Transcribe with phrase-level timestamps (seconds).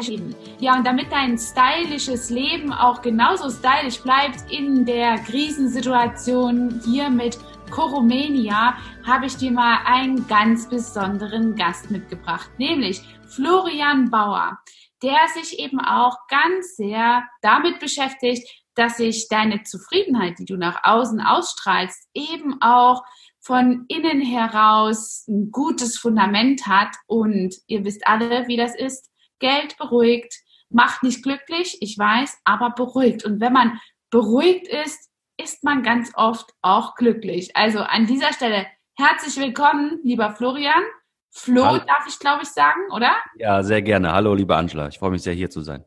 [0.00, 0.34] leben.
[0.58, 7.38] Ja, und damit dein stylisches Leben auch genauso stylisch bleibt in der Krisensituation hier mit
[7.70, 14.58] Coromania, habe ich dir mal einen ganz besonderen Gast mitgebracht, nämlich Florian Bauer,
[15.02, 20.80] der sich eben auch ganz sehr damit beschäftigt, dass sich deine Zufriedenheit, die du nach
[20.82, 23.02] außen ausstrahlst, eben auch
[23.40, 26.96] von innen heraus ein gutes Fundament hat.
[27.06, 29.10] Und ihr wisst alle, wie das ist.
[29.44, 30.34] Geld beruhigt,
[30.70, 33.26] macht nicht glücklich, ich weiß, aber beruhigt.
[33.26, 37.54] Und wenn man beruhigt ist, ist man ganz oft auch glücklich.
[37.54, 38.66] Also an dieser Stelle
[38.96, 40.82] herzlich willkommen, lieber Florian.
[41.30, 41.78] Flo, Hallo.
[41.86, 43.16] darf ich glaube ich sagen, oder?
[43.36, 44.12] Ja, sehr gerne.
[44.12, 44.88] Hallo, liebe Angela.
[44.88, 45.84] Ich freue mich sehr, hier zu sein.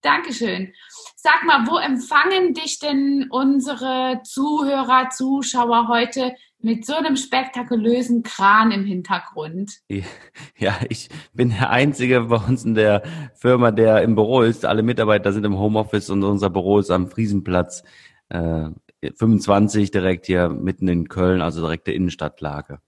[0.00, 0.72] Dankeschön.
[1.16, 8.72] Sag mal, wo empfangen dich denn unsere Zuhörer, Zuschauer heute mit so einem spektakulösen Kran
[8.72, 9.80] im Hintergrund?
[10.58, 13.02] Ja, ich bin der Einzige bei uns in der
[13.34, 14.64] Firma, der im Büro ist.
[14.64, 17.84] Alle Mitarbeiter sind im Homeoffice und unser Büro ist am Friesenplatz
[18.30, 18.70] äh,
[19.14, 22.80] 25 direkt hier mitten in Köln, also direkte Innenstadtlage.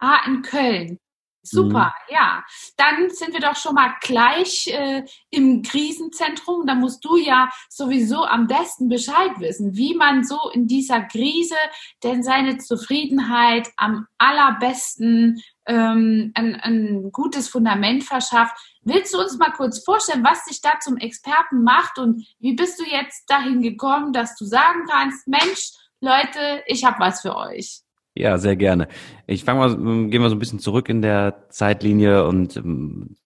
[0.00, 0.98] Ah, in Köln.
[1.42, 2.14] Super, mhm.
[2.14, 2.44] ja.
[2.76, 6.66] Dann sind wir doch schon mal gleich äh, im Krisenzentrum.
[6.66, 11.56] Da musst du ja sowieso am besten Bescheid wissen, wie man so in dieser Krise
[12.02, 18.54] denn seine Zufriedenheit am allerbesten ähm, ein, ein gutes Fundament verschafft.
[18.82, 22.78] Willst du uns mal kurz vorstellen, was dich da zum Experten macht und wie bist
[22.80, 27.82] du jetzt dahin gekommen, dass du sagen kannst, Mensch, Leute, ich habe was für euch.
[28.14, 28.88] Ja, sehr gerne.
[29.26, 33.16] Ich fange mal, ähm, gehen wir so ein bisschen zurück in der Zeitlinie und ähm,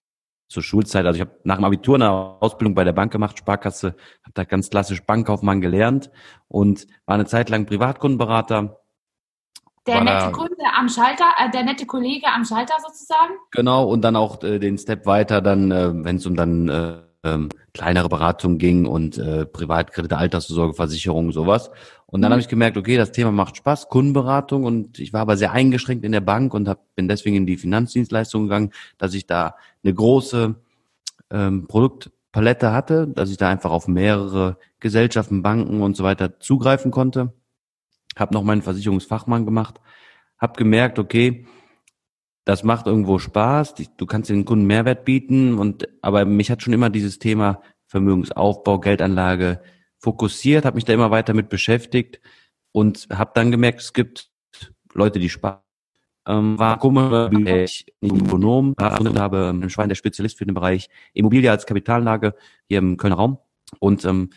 [0.47, 1.05] zur Schulzeit.
[1.05, 4.43] Also ich habe nach dem Abitur eine Ausbildung bei der Bank gemacht, Sparkasse, habe da
[4.43, 6.11] ganz klassisch Bankkaufmann gelernt
[6.47, 8.79] und war eine Zeit lang Privatkundenberater.
[9.87, 13.33] Der nette Kunde am Schalter, äh, der nette Kollege am Schalter sozusagen?
[13.51, 17.01] Genau, und dann auch äh, den Step weiter, dann, äh, wenn es um dann äh,
[17.23, 21.69] ähm, kleinere Beratungen ging und äh, Privatkredite, Altersvorsorge, Versicherung, sowas.
[22.15, 22.35] Und dann mhm.
[22.35, 26.05] habe ich gemerkt, okay, das Thema macht Spaß, Kundenberatung und ich war aber sehr eingeschränkt
[26.05, 29.93] in der Bank und hab, bin deswegen in die Finanzdienstleistung gegangen, dass ich da eine
[29.93, 30.55] große
[31.29, 36.89] ähm, Produktpalette hatte, dass ich da einfach auf mehrere Gesellschaften, Banken und so weiter zugreifen
[36.89, 37.33] konnte.
[38.15, 39.81] Hab noch meinen Versicherungsfachmann gemacht,
[40.37, 41.45] hab gemerkt, okay,
[42.45, 46.71] das macht irgendwo Spaß, du kannst den Kunden Mehrwert bieten und aber mich hat schon
[46.71, 49.59] immer dieses Thema Vermögensaufbau, Geldanlage
[50.05, 52.21] fokussiert, habe mich da immer weiter mit beschäftigt
[52.71, 54.29] und habe dann gemerkt, es gibt
[54.93, 55.57] Leute, die Spaß
[56.27, 61.65] ähm, war komisch, ich Ökonom, habe einen Schwein der Spezialist für den Bereich Immobilie als
[61.65, 62.35] Kapitalanlage
[62.67, 63.39] hier im Kölner Raum
[63.79, 64.29] und ähm,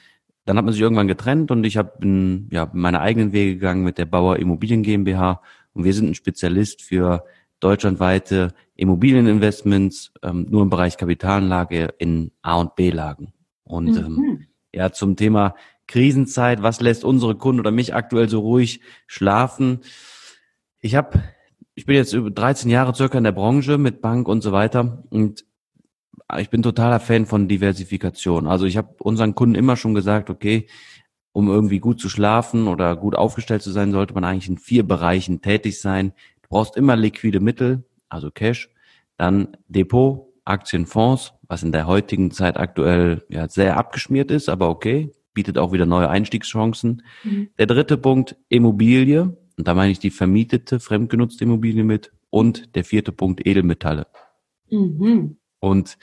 [0.46, 3.98] dann hat man sich irgendwann getrennt und ich habe ja meine eigenen Wege gegangen mit
[3.98, 5.42] der Bauer Immobilien GmbH
[5.74, 7.24] und wir sind ein Spezialist für
[7.60, 13.34] deutschlandweite Immobilieninvestments, ähm, nur im Bereich Kapitalanlage in A und B-Lagen.
[13.64, 14.24] Und ähm, mhm.
[14.24, 14.47] ähm,
[14.78, 15.56] ja, zum Thema
[15.88, 19.80] Krisenzeit, was lässt unsere Kunden oder mich aktuell so ruhig schlafen?
[20.78, 21.20] Ich habe,
[21.74, 25.02] ich bin jetzt über 13 Jahre circa in der Branche mit Bank und so weiter
[25.10, 25.44] und
[26.38, 28.46] ich bin totaler Fan von Diversifikation.
[28.46, 30.68] Also ich habe unseren Kunden immer schon gesagt, okay,
[31.32, 34.86] um irgendwie gut zu schlafen oder gut aufgestellt zu sein, sollte man eigentlich in vier
[34.86, 36.12] Bereichen tätig sein.
[36.42, 38.70] Du brauchst immer liquide Mittel, also Cash,
[39.16, 45.12] dann Depot, Aktienfonds, was in der heutigen Zeit aktuell ja sehr abgeschmiert ist, aber okay,
[45.32, 47.02] bietet auch wieder neue Einstiegschancen.
[47.24, 47.48] Mhm.
[47.58, 52.12] Der dritte Punkt, Immobilie, und da meine ich die vermietete, fremdgenutzte Immobilie mit.
[52.30, 54.06] Und der vierte Punkt, Edelmetalle.
[54.70, 55.38] Mhm.
[55.60, 55.98] Und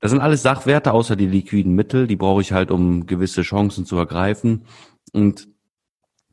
[0.00, 3.84] das sind alles Sachwerte außer die liquiden Mittel, die brauche ich halt, um gewisse Chancen
[3.84, 4.66] zu ergreifen.
[5.12, 5.48] Und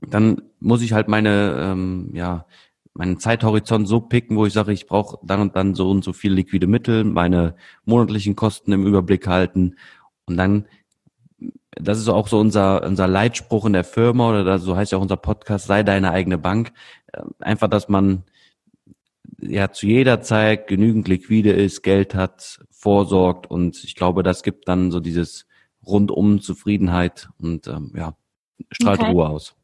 [0.02, 2.46] dann muss ich halt meine, ähm, ja,
[2.94, 6.14] meinen Zeithorizont so picken, wo ich sage, ich brauche dann und dann so und so
[6.14, 7.56] viel liquide Mittel, meine
[7.86, 9.76] monatlichen Kosten im Überblick halten
[10.26, 10.68] und dann
[11.76, 15.02] das ist auch so unser unser Leitspruch in der Firma oder so heißt ja auch
[15.02, 16.72] unser Podcast, sei deine eigene Bank.
[17.12, 18.24] Äh, einfach, dass man
[19.42, 24.68] ja zu jeder Zeit genügend liquide ist, Geld hat, vorsorgt und ich glaube, das gibt
[24.68, 25.48] dann so dieses
[25.86, 28.16] rundum Zufriedenheit und ähm, ja
[28.72, 29.12] strahlt okay.
[29.12, 29.56] Ruhe aus.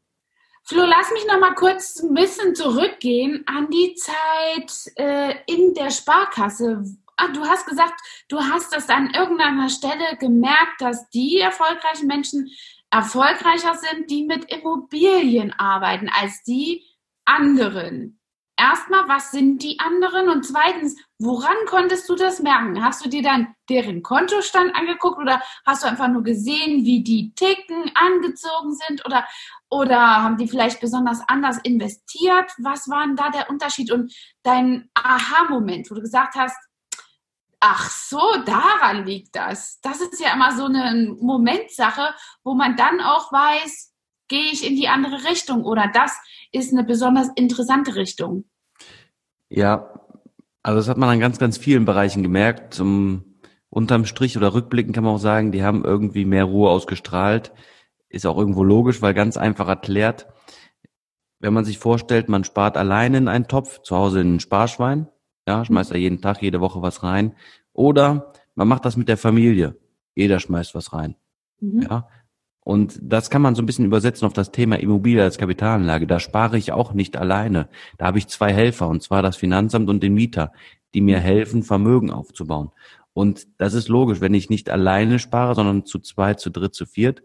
[0.70, 5.90] Flo, lass mich noch mal kurz ein bisschen zurückgehen an die Zeit äh, in der
[5.90, 6.84] Sparkasse.
[7.16, 12.52] Ah, du hast gesagt, du hast das an irgendeiner Stelle gemerkt, dass die erfolgreichen Menschen
[12.88, 16.84] erfolgreicher sind, die mit Immobilien arbeiten, als die
[17.24, 18.19] anderen
[18.60, 20.28] erstmal, was sind die anderen?
[20.28, 22.84] Und zweitens, woran konntest du das merken?
[22.84, 27.32] Hast du dir dann deren Kontostand angeguckt oder hast du einfach nur gesehen, wie die
[27.34, 29.26] ticken, angezogen sind oder,
[29.70, 32.52] oder haben die vielleicht besonders anders investiert?
[32.58, 36.56] Was war denn da der Unterschied und dein Aha-Moment, wo du gesagt hast,
[37.62, 39.80] Ach so, daran liegt das.
[39.82, 43.92] Das ist ja immer so eine Momentsache, wo man dann auch weiß,
[44.28, 46.18] gehe ich in die andere Richtung oder das
[46.52, 48.49] ist eine besonders interessante Richtung.
[49.50, 49.92] Ja,
[50.62, 52.72] also das hat man an ganz, ganz vielen Bereichen gemerkt.
[52.72, 53.24] Zum
[53.68, 57.52] unterm Strich oder rückblicken kann man auch sagen, die haben irgendwie mehr Ruhe ausgestrahlt.
[58.08, 60.26] Ist auch irgendwo logisch, weil ganz einfach erklärt,
[61.40, 65.08] wenn man sich vorstellt, man spart alleine in einen Topf, zu Hause in ein Sparschwein,
[65.48, 67.34] ja, schmeißt da jeden Tag, jede Woche was rein.
[67.72, 69.76] Oder man macht das mit der Familie.
[70.14, 71.16] Jeder schmeißt was rein.
[71.60, 71.82] Mhm.
[71.82, 72.08] Ja.
[72.62, 76.06] Und das kann man so ein bisschen übersetzen auf das Thema Immobilie als Kapitalanlage.
[76.06, 77.68] Da spare ich auch nicht alleine.
[77.98, 80.52] Da habe ich zwei Helfer, und zwar das Finanzamt und den Mieter,
[80.94, 82.70] die mir helfen, Vermögen aufzubauen.
[83.12, 86.86] Und das ist logisch, wenn ich nicht alleine spare, sondern zu zwei, zu dritt, zu
[86.86, 87.22] viert,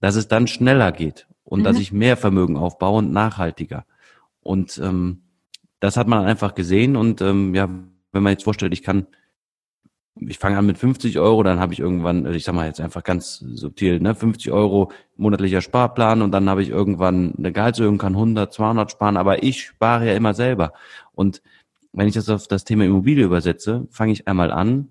[0.00, 1.64] dass es dann schneller geht und mhm.
[1.64, 3.84] dass ich mehr Vermögen aufbaue und nachhaltiger.
[4.40, 5.22] Und ähm,
[5.80, 6.96] das hat man einfach gesehen.
[6.96, 7.68] Und ähm, ja,
[8.12, 9.06] wenn man jetzt vorstellt, ich kann
[10.20, 13.02] ich fange an mit 50 Euro, dann habe ich irgendwann, ich sag mal jetzt einfach
[13.02, 18.14] ganz subtil, ne, 50 Euro monatlicher Sparplan und dann habe ich irgendwann eine Gehaltserhöhung, kann
[18.14, 20.72] 100, 200 sparen, aber ich spare ja immer selber.
[21.12, 21.42] Und
[21.92, 24.88] wenn ich das auf das Thema Immobilie übersetze, fange ich einmal an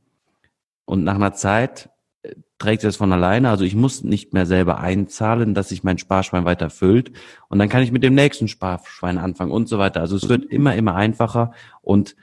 [0.86, 1.90] und nach einer Zeit
[2.24, 3.50] äh, trägt es von alleine.
[3.50, 7.12] Also ich muss nicht mehr selber einzahlen, dass sich mein Sparschwein weiter füllt.
[7.50, 10.02] Und dann kann ich mit dem nächsten Sparschwein anfangen und so weiter.
[10.02, 11.52] Also es wird immer, immer einfacher
[11.82, 12.16] und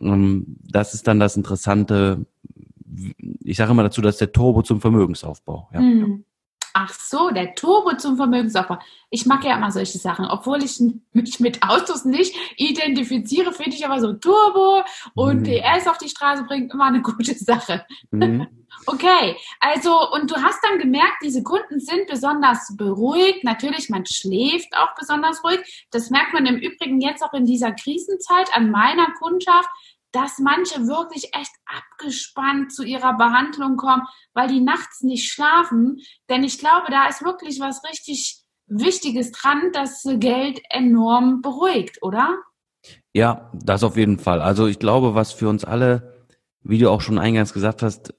[0.00, 2.26] ähm, das ist dann das Interessante.
[3.44, 5.68] Ich sage immer dazu, das ist der Turbo zum Vermögensaufbau.
[5.72, 5.80] Ja.
[5.80, 6.24] Hm.
[6.74, 8.78] Ach so, der Turbo zum Vermögensaufbau.
[9.10, 10.26] Ich mag ja immer solche Sachen.
[10.26, 10.80] Obwohl ich
[11.12, 14.84] mich mit Autos nicht identifiziere, finde ich aber so Turbo
[15.14, 15.44] und mhm.
[15.44, 17.84] PS auf die Straße bringen immer eine gute Sache.
[18.10, 18.46] Mhm.
[18.86, 23.42] Okay, also und du hast dann gemerkt, diese Kunden sind besonders beruhigt.
[23.42, 25.86] Natürlich, man schläft auch besonders ruhig.
[25.90, 29.68] Das merkt man im Übrigen jetzt auch in dieser Krisenzeit an meiner Kundschaft
[30.12, 34.02] dass manche wirklich echt abgespannt zu ihrer Behandlung kommen,
[34.34, 36.00] weil die nachts nicht schlafen.
[36.28, 42.36] Denn ich glaube, da ist wirklich was richtig Wichtiges dran, das Geld enorm beruhigt, oder?
[43.12, 44.40] Ja, das auf jeden Fall.
[44.40, 46.26] Also ich glaube, was für uns alle,
[46.62, 48.14] wie du auch schon eingangs gesagt hast,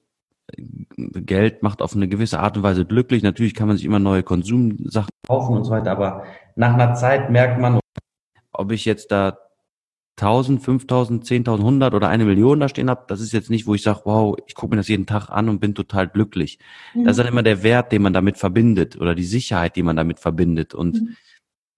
[0.96, 3.22] Geld macht auf eine gewisse Art und Weise glücklich.
[3.22, 6.24] Natürlich kann man sich immer neue Konsumsachen kaufen und so weiter, aber
[6.56, 7.78] nach einer Zeit merkt man,
[8.52, 9.38] ob ich jetzt da
[10.18, 13.74] 1000, 5000, 10.000, 100 oder eine Million da stehen habe, das ist jetzt nicht, wo
[13.74, 16.58] ich sage, wow, ich gucke mir das jeden Tag an und bin total glücklich.
[16.94, 17.04] Mhm.
[17.04, 19.96] Das ist dann immer der Wert, den man damit verbindet oder die Sicherheit, die man
[19.96, 20.74] damit verbindet.
[20.74, 21.16] Und mhm.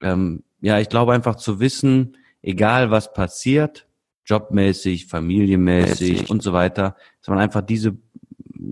[0.01, 3.87] ähm, ja, ich glaube einfach zu wissen, egal was passiert,
[4.27, 7.97] jobmäßig, familienmäßig und so weiter, dass man einfach diese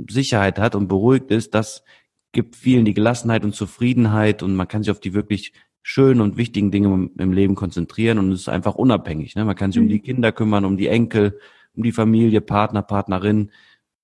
[0.08, 1.84] Sicherheit hat und beruhigt ist, das
[2.32, 6.36] gibt vielen die Gelassenheit und Zufriedenheit und man kann sich auf die wirklich schönen und
[6.36, 9.34] wichtigen Dinge im Leben konzentrieren und es ist einfach unabhängig.
[9.34, 9.44] Ne?
[9.44, 9.86] Man kann sich mhm.
[9.86, 10.02] um die mhm.
[10.02, 11.38] Kinder kümmern, um die Enkel,
[11.74, 13.50] um die Familie, Partner, Partnerin,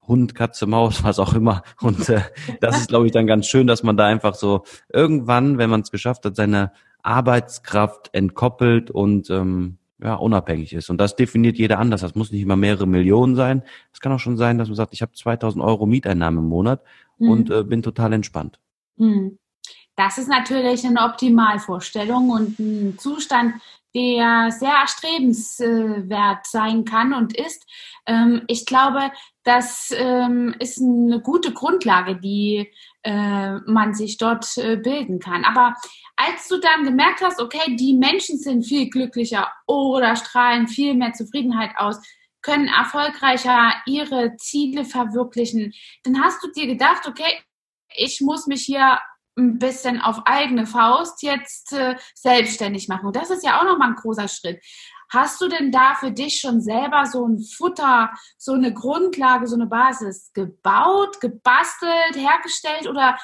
[0.03, 1.63] Hund, Katze, Maus, was auch immer.
[1.81, 2.23] Und äh,
[2.61, 5.83] das ist, glaube ich, dann ganz schön, dass man da einfach so irgendwann, wenn man
[5.83, 10.91] es geschafft hat, seine Arbeitskraft entkoppelt und ähm, ja, unabhängig ist.
[10.91, 12.03] Und das definiert jeder anders.
[12.03, 13.63] Das muss nicht immer mehrere Millionen sein.
[13.93, 16.83] Es kann auch schon sein, dass man sagt, ich habe 2000 Euro Mieteinnahmen im Monat
[17.19, 17.31] mhm.
[17.31, 18.59] und äh, bin total entspannt.
[18.97, 19.39] Mhm.
[19.97, 23.55] Das ist natürlich eine Optimalvorstellung und ein Zustand,
[23.95, 27.67] der sehr erstrebenswert sein kann und ist.
[28.05, 29.11] Ähm, ich glaube,
[29.43, 32.71] das ähm, ist eine gute Grundlage, die
[33.05, 35.45] äh, man sich dort äh, bilden kann.
[35.45, 35.75] Aber
[36.17, 41.15] als du dann gemerkt hast, okay, die Menschen sind viel glücklicher oder strahlen viel mehr
[41.15, 41.99] Zufriedenheit aus,
[42.43, 45.73] können erfolgreicher ihre Ziele verwirklichen,
[46.05, 47.41] dann hast du dir gedacht, okay,
[47.97, 48.99] ich muss mich hier
[49.37, 53.07] ein bisschen auf eigene Faust jetzt äh, selbstständig machen.
[53.07, 54.63] Und das ist ja auch nochmal ein großer Schritt.
[55.11, 59.55] Hast du denn da für dich schon selber so ein Futter, so eine Grundlage, so
[59.55, 63.17] eine Basis gebaut, gebastelt, hergestellt oder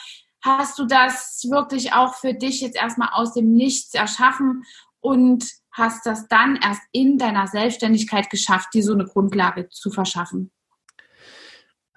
[0.43, 4.63] hast du das wirklich auch für dich jetzt erstmal aus dem Nichts erschaffen
[5.01, 10.53] und hast das dann erst in deiner Selbstständigkeit geschafft, dir so eine Grundlage zu verschaffen?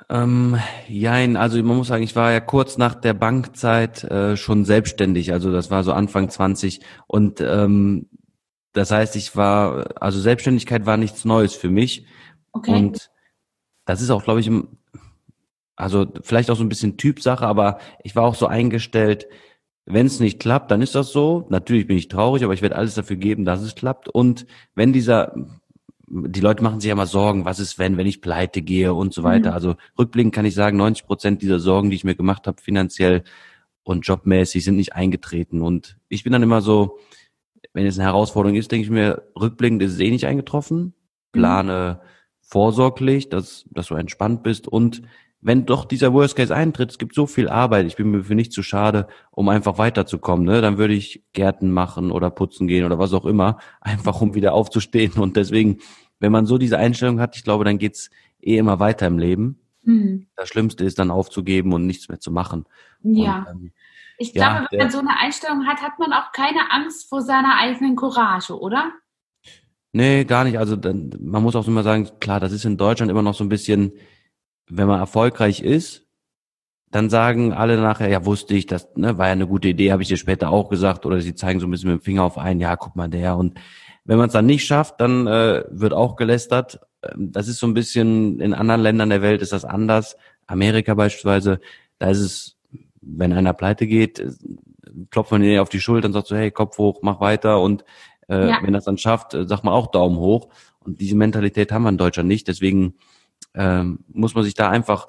[0.10, 0.58] Ähm,
[0.88, 5.34] jein, also man muss sagen, ich war ja kurz nach der Bankzeit äh, schon selbstständig,
[5.34, 8.08] also das war so Anfang 20 und ähm,
[8.74, 12.06] das heißt, ich war, also Selbstständigkeit war nichts Neues für mich
[12.52, 12.72] okay.
[12.72, 13.10] und
[13.86, 14.52] das ist auch, glaube ich,
[15.76, 19.28] also vielleicht auch so ein bisschen Typsache, aber ich war auch so eingestellt,
[19.86, 21.46] wenn es nicht klappt, dann ist das so.
[21.50, 24.10] Natürlich bin ich traurig, aber ich werde alles dafür geben, dass es klappt.
[24.10, 25.36] Und wenn dieser
[26.08, 29.14] die Leute machen sich ja mal Sorgen, was ist, wenn, wenn ich pleite gehe und
[29.14, 29.50] so weiter.
[29.50, 29.56] Mhm.
[29.56, 33.24] Also rückblickend kann ich sagen, 90 Prozent dieser Sorgen, die ich mir gemacht habe, finanziell
[33.84, 35.62] und jobmäßig, sind nicht eingetreten.
[35.62, 37.00] Und ich bin dann immer so,
[37.74, 40.80] wenn es eine Herausforderung ist, denke ich mir, rückblickend ist es eh nicht eingetroffen.
[40.80, 40.94] Mhm.
[41.32, 42.02] Plane
[42.42, 45.02] vorsorglich, dass, dass du entspannt bist und
[45.46, 48.34] wenn doch dieser Worst Case eintritt, es gibt so viel Arbeit, ich bin mir für
[48.34, 50.60] nicht zu schade, um einfach weiterzukommen, ne?
[50.60, 54.54] dann würde ich Gärten machen oder putzen gehen oder was auch immer, einfach um wieder
[54.54, 55.14] aufzustehen.
[55.14, 55.78] Und deswegen,
[56.20, 58.10] wenn man so diese Einstellung hat, ich glaube, dann geht's
[58.42, 59.60] eh immer weiter im Leben.
[59.84, 60.26] Mhm.
[60.36, 62.66] Das Schlimmste ist dann aufzugeben und nichts mehr zu machen.
[63.04, 63.46] Ja.
[63.48, 63.72] Und, ähm,
[64.18, 67.22] ich glaube, ja, wenn man so eine Einstellung hat, hat man auch keine Angst vor
[67.22, 68.94] seiner eigenen Courage, oder?
[69.92, 70.58] Nee, gar nicht.
[70.58, 73.44] Also dann, man muss auch immer sagen, klar, das ist in Deutschland immer noch so
[73.44, 73.94] ein bisschen,
[74.70, 76.06] wenn man erfolgreich ist,
[76.92, 80.02] dann sagen alle nachher, ja, wusste ich, das ne, war ja eine gute Idee, habe
[80.02, 82.38] ich dir später auch gesagt, oder sie zeigen so ein bisschen mit dem Finger auf
[82.38, 83.36] einen, ja, guck mal der.
[83.36, 83.60] Und
[84.06, 86.80] wenn man es dann nicht schafft, dann äh, wird auch gelästert.
[87.04, 90.16] Ähm, das ist so ein bisschen, in anderen Ländern der Welt ist das anders.
[90.48, 91.60] Amerika beispielsweise,
[91.98, 92.58] da ist es,
[93.02, 94.32] wenn einer pleite geht, äh,
[95.10, 97.60] klopft man ihn auf die Schulter und sagt so, hey, Kopf hoch, mach weiter.
[97.60, 97.84] Und
[98.30, 98.60] äh, ja.
[98.62, 100.50] wenn das dann schafft, äh, sagt man auch Daumen hoch.
[100.80, 102.48] Und diese Mentalität haben wir in Deutschland nicht.
[102.48, 102.94] Deswegen
[103.54, 105.08] ähm, muss man sich da einfach,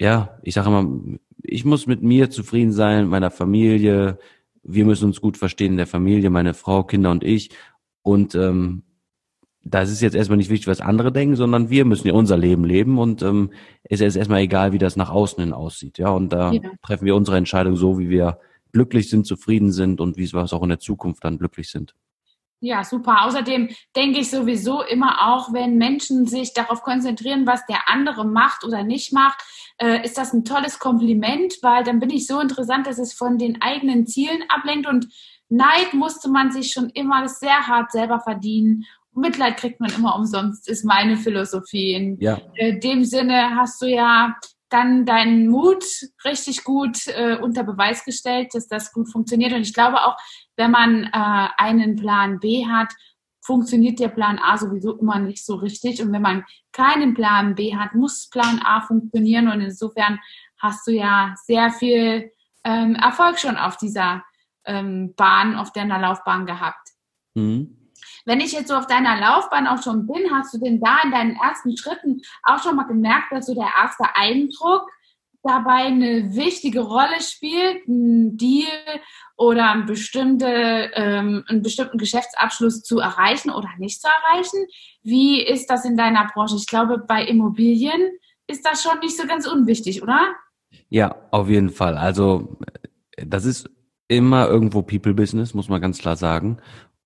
[0.00, 4.18] ja, ich sage immer, ich muss mit mir zufrieden sein, meiner Familie.
[4.62, 7.50] Wir müssen uns gut verstehen in der Familie, meine Frau, Kinder und ich.
[8.02, 8.82] Und ähm,
[9.64, 12.64] das ist jetzt erstmal nicht wichtig, was andere denken, sondern wir müssen ja unser Leben
[12.64, 13.50] leben und ähm,
[13.82, 15.98] es ist erstmal egal, wie das nach außen hin aussieht.
[15.98, 16.60] Ja, und da ja.
[16.82, 18.38] treffen wir unsere Entscheidung so, wie wir
[18.72, 21.94] glücklich sind, zufrieden sind und wie wir es auch in der Zukunft dann glücklich sind.
[22.64, 23.26] Ja, super.
[23.26, 28.64] Außerdem denke ich sowieso immer auch, wenn Menschen sich darauf konzentrieren, was der andere macht
[28.64, 29.38] oder nicht macht,
[29.76, 33.36] äh, ist das ein tolles Kompliment, weil dann bin ich so interessant, dass es von
[33.36, 35.08] den eigenen Zielen ablenkt und
[35.50, 38.86] Neid musste man sich schon immer sehr hart selber verdienen.
[39.12, 41.92] Mitleid kriegt man immer umsonst, ist meine Philosophie.
[41.92, 42.40] In ja.
[42.54, 44.36] Äh, dem Sinne hast du ja
[44.70, 45.84] dann deinen Mut
[46.24, 49.52] richtig gut äh, unter Beweis gestellt, dass das gut funktioniert.
[49.52, 50.16] Und ich glaube auch,
[50.56, 52.92] wenn man äh, einen Plan B hat,
[53.44, 56.02] funktioniert der Plan A sowieso immer nicht so richtig.
[56.02, 59.48] Und wenn man keinen Plan B hat, muss Plan A funktionieren.
[59.48, 60.18] Und insofern
[60.58, 62.30] hast du ja sehr viel
[62.64, 64.24] ähm, Erfolg schon auf dieser
[64.64, 66.88] ähm, Bahn, auf deiner Laufbahn gehabt.
[67.34, 67.84] Mhm.
[68.24, 71.10] Wenn ich jetzt so auf deiner Laufbahn auch schon bin, hast du denn da in
[71.10, 74.88] deinen ersten Schritten auch schon mal gemerkt, dass so der erste Eindruck
[75.44, 78.66] dabei eine wichtige Rolle spielt, ein Deal
[79.36, 80.46] oder ein bestimmte,
[80.94, 84.66] ähm, einen bestimmten Geschäftsabschluss zu erreichen oder nicht zu erreichen?
[85.02, 86.56] Wie ist das in deiner Branche?
[86.56, 88.00] Ich glaube, bei Immobilien
[88.46, 90.34] ist das schon nicht so ganz unwichtig, oder?
[90.88, 91.96] Ja, auf jeden Fall.
[91.96, 92.58] Also
[93.16, 93.70] das ist
[94.08, 96.58] immer irgendwo People-Business, muss man ganz klar sagen.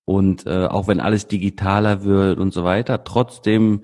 [0.05, 3.83] Und äh, auch wenn alles digitaler wird und so weiter, trotzdem,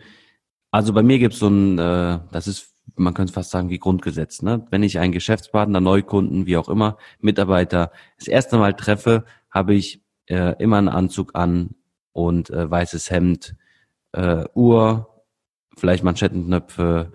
[0.72, 3.80] also bei mir gibt es so ein, äh, das ist, man könnte fast sagen, wie
[3.80, 4.42] Grundgesetz.
[4.42, 4.66] Ne?
[4.70, 10.02] Wenn ich einen Geschäftspartner, Neukunden, wie auch immer, Mitarbeiter das erste Mal treffe, habe ich
[10.28, 11.76] äh, immer einen Anzug an
[12.14, 13.56] und äh, weißes Hemd,
[14.14, 15.24] äh, Uhr,
[15.78, 17.14] vielleicht Manschettenknöpfe,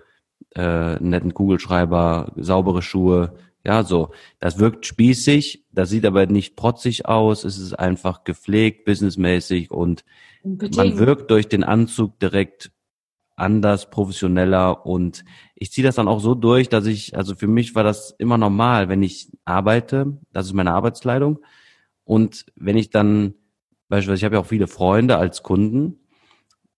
[0.55, 4.11] äh, einen netten Kugelschreiber, saubere Schuhe, ja, so.
[4.39, 10.03] Das wirkt spießig, das sieht aber nicht protzig aus, es ist einfach gepflegt, businessmäßig und
[10.43, 12.71] man wirkt durch den Anzug direkt
[13.35, 15.23] anders, professioneller und
[15.61, 18.39] ich ziehe das dann auch so durch, dass ich, also für mich war das immer
[18.39, 21.37] normal, wenn ich arbeite, das ist meine Arbeitskleidung
[22.03, 23.35] und wenn ich dann,
[23.87, 25.99] beispielsweise, ich habe ja auch viele Freunde als Kunden,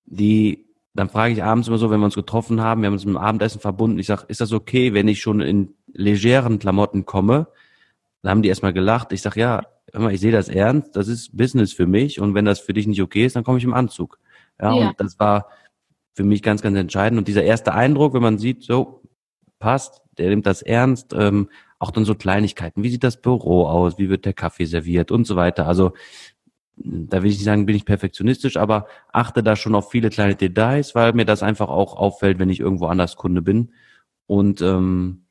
[0.04, 3.06] die dann frage ich abends immer so, wenn wir uns getroffen haben, wir haben uns
[3.06, 7.06] mit dem Abendessen verbunden, ich sage, ist das okay, wenn ich schon in legeren Klamotten
[7.06, 7.48] komme?
[8.22, 9.14] Dann haben die erstmal gelacht.
[9.14, 9.64] Ich sage, ja,
[9.94, 12.86] mal, ich sehe das ernst, das ist Business für mich und wenn das für dich
[12.86, 14.20] nicht okay ist, dann komme ich im Anzug.
[14.62, 15.48] Ja, ja, und das war
[16.14, 17.18] für mich ganz, ganz entscheidend.
[17.20, 19.02] Und dieser erste Eindruck, wenn man sieht, so
[19.60, 22.84] passt, der nimmt das ernst, ähm, auch dann so Kleinigkeiten.
[22.84, 23.98] Wie sieht das Büro aus?
[23.98, 25.68] Wie wird der Kaffee serviert und so weiter?
[25.68, 25.94] Also
[26.78, 30.36] da will ich nicht sagen, bin ich perfektionistisch, aber achte da schon auf viele kleine
[30.36, 33.72] Details, weil mir das einfach auch auffällt, wenn ich irgendwo anders Kunde bin.
[34.28, 35.26] Und ähm,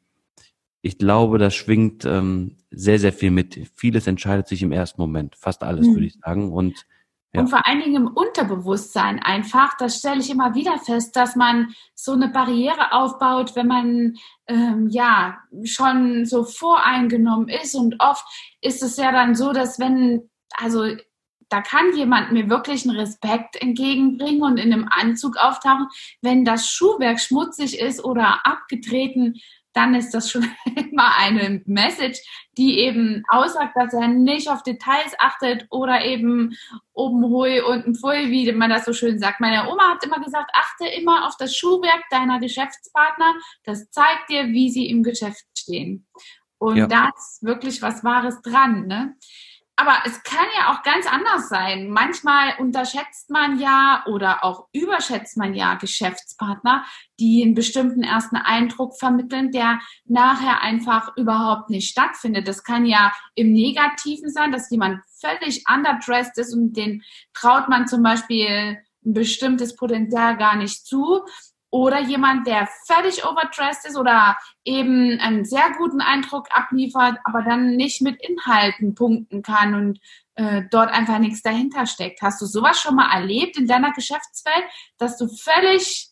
[0.82, 3.60] ich glaube, das schwingt ähm, sehr, sehr viel mit.
[3.74, 5.94] Vieles entscheidet sich im ersten Moment, fast alles, mhm.
[5.94, 6.52] würde ich sagen.
[6.52, 6.86] Und
[7.32, 7.40] ja.
[7.40, 11.74] Und vor allen Dingen im Unterbewusstsein einfach, das stelle ich immer wieder fest, dass man
[11.94, 14.14] so eine Barriere aufbaut, wenn man
[14.48, 17.74] ähm, ja schon so voreingenommen ist.
[17.74, 18.24] Und oft
[18.60, 20.84] ist es ja dann so, dass wenn, also
[21.48, 25.86] da kann jemand mir wirklich einen Respekt entgegenbringen und in einem Anzug auftauchen.
[26.22, 29.34] Wenn das Schuhwerk schmutzig ist oder abgetreten,
[29.72, 32.20] dann ist das schon immer eine Message,
[32.58, 36.56] die eben aussagt, dass er nicht auf Details achtet oder eben
[36.92, 39.40] oben hui und pfui, wie man das so schön sagt.
[39.40, 43.34] Meine Oma hat immer gesagt, achte immer auf das Schuhwerk deiner Geschäftspartner.
[43.64, 46.06] Das zeigt dir, wie sie im Geschäft stehen.
[46.58, 46.86] Und ja.
[46.86, 48.86] da ist wirklich was Wahres dran.
[48.86, 49.16] Ne?
[49.76, 51.88] Aber es kann ja auch ganz anders sein.
[51.88, 56.84] Manchmal unterschätzt man ja oder auch überschätzt man ja Geschäftspartner,
[57.18, 62.46] die einen bestimmten ersten Eindruck vermitteln, der nachher einfach überhaupt nicht stattfindet.
[62.48, 67.02] Das kann ja im Negativen sein, dass jemand völlig underdressed ist und den
[67.32, 71.24] traut man zum Beispiel ein bestimmtes Potenzial gar nicht zu
[71.72, 77.76] oder jemand, der völlig overdressed ist oder eben einen sehr guten Eindruck abliefert, aber dann
[77.76, 80.00] nicht mit Inhalten punkten kann und
[80.34, 82.20] äh, dort einfach nichts dahinter steckt.
[82.20, 84.64] Hast du sowas schon mal erlebt in deiner Geschäftswelt,
[84.98, 86.10] dass du völlig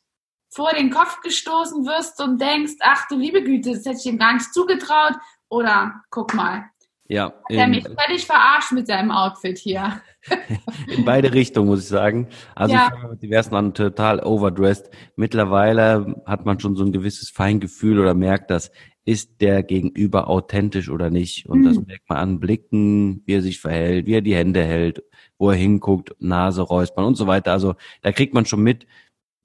[0.49, 4.19] vor den Kopf gestoßen wirst und denkst, ach du liebe Güte, das hätte ich ihm
[4.19, 5.17] gar nicht zugetraut
[5.51, 6.71] oder guck mal.
[7.11, 7.35] Ja.
[7.51, 10.01] Der mich völlig verarscht mit seinem Outfit hier.
[10.97, 12.29] In beide Richtungen, muss ich sagen.
[12.55, 12.87] Also ja.
[12.87, 14.91] ich fange mit diversen an total overdressed.
[15.17, 18.71] Mittlerweile hat man schon so ein gewisses Feingefühl oder merkt das,
[19.05, 21.47] ist der Gegenüber authentisch oder nicht.
[21.47, 21.65] Und mhm.
[21.65, 25.03] das merkt man an Blicken, wie er sich verhält, wie er die Hände hält,
[25.37, 27.51] wo er hinguckt, Nase räuspern und so weiter.
[27.51, 28.87] Also da kriegt man schon mit,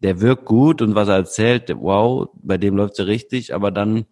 [0.04, 4.06] der wirkt gut und was er erzählt, wow, bei dem läuft's ja richtig, aber dann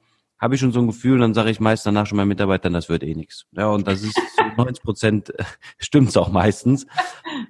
[0.44, 2.90] habe ich schon so ein Gefühl, dann sage ich meist danach schon meinen Mitarbeitern, das
[2.90, 3.46] wird eh nichts.
[3.54, 4.20] Ja, und das ist
[4.58, 5.34] 90 Prozent
[5.78, 6.86] stimmt's auch meistens.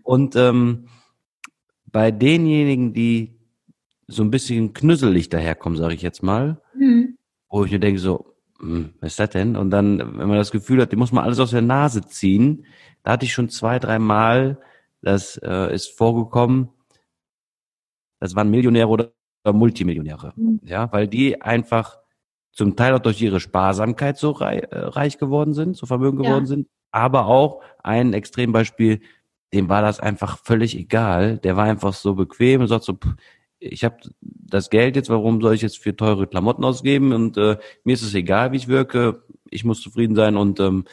[0.03, 0.85] Und ähm,
[1.87, 3.39] bei denjenigen, die
[4.05, 7.17] so ein bisschen knüsselig daherkommen, sage ich jetzt mal, mhm.
[7.49, 9.55] wo ich mir denke so, hm, was ist das denn?
[9.55, 12.67] Und dann, wenn man das Gefühl hat, die muss man alles aus der Nase ziehen,
[13.01, 14.61] da hatte ich schon zwei, drei Mal,
[15.01, 16.69] das äh, ist vorgekommen,
[18.19, 19.11] das waren Millionäre oder
[19.51, 20.59] Multimillionäre, mhm.
[20.63, 22.02] ja, weil die einfach
[22.53, 26.45] zum Teil auch durch ihre Sparsamkeit so reich, äh, reich geworden sind, so vermögen geworden
[26.45, 26.47] ja.
[26.47, 29.01] sind, aber auch ein Extrembeispiel,
[29.53, 31.37] dem war das einfach völlig egal.
[31.39, 33.15] Der war einfach so bequem und sagt so, pff,
[33.59, 37.13] ich habe das Geld jetzt, warum soll ich jetzt für teure Klamotten ausgeben?
[37.13, 40.85] Und äh, mir ist es egal, wie ich wirke, ich muss zufrieden sein und ähm,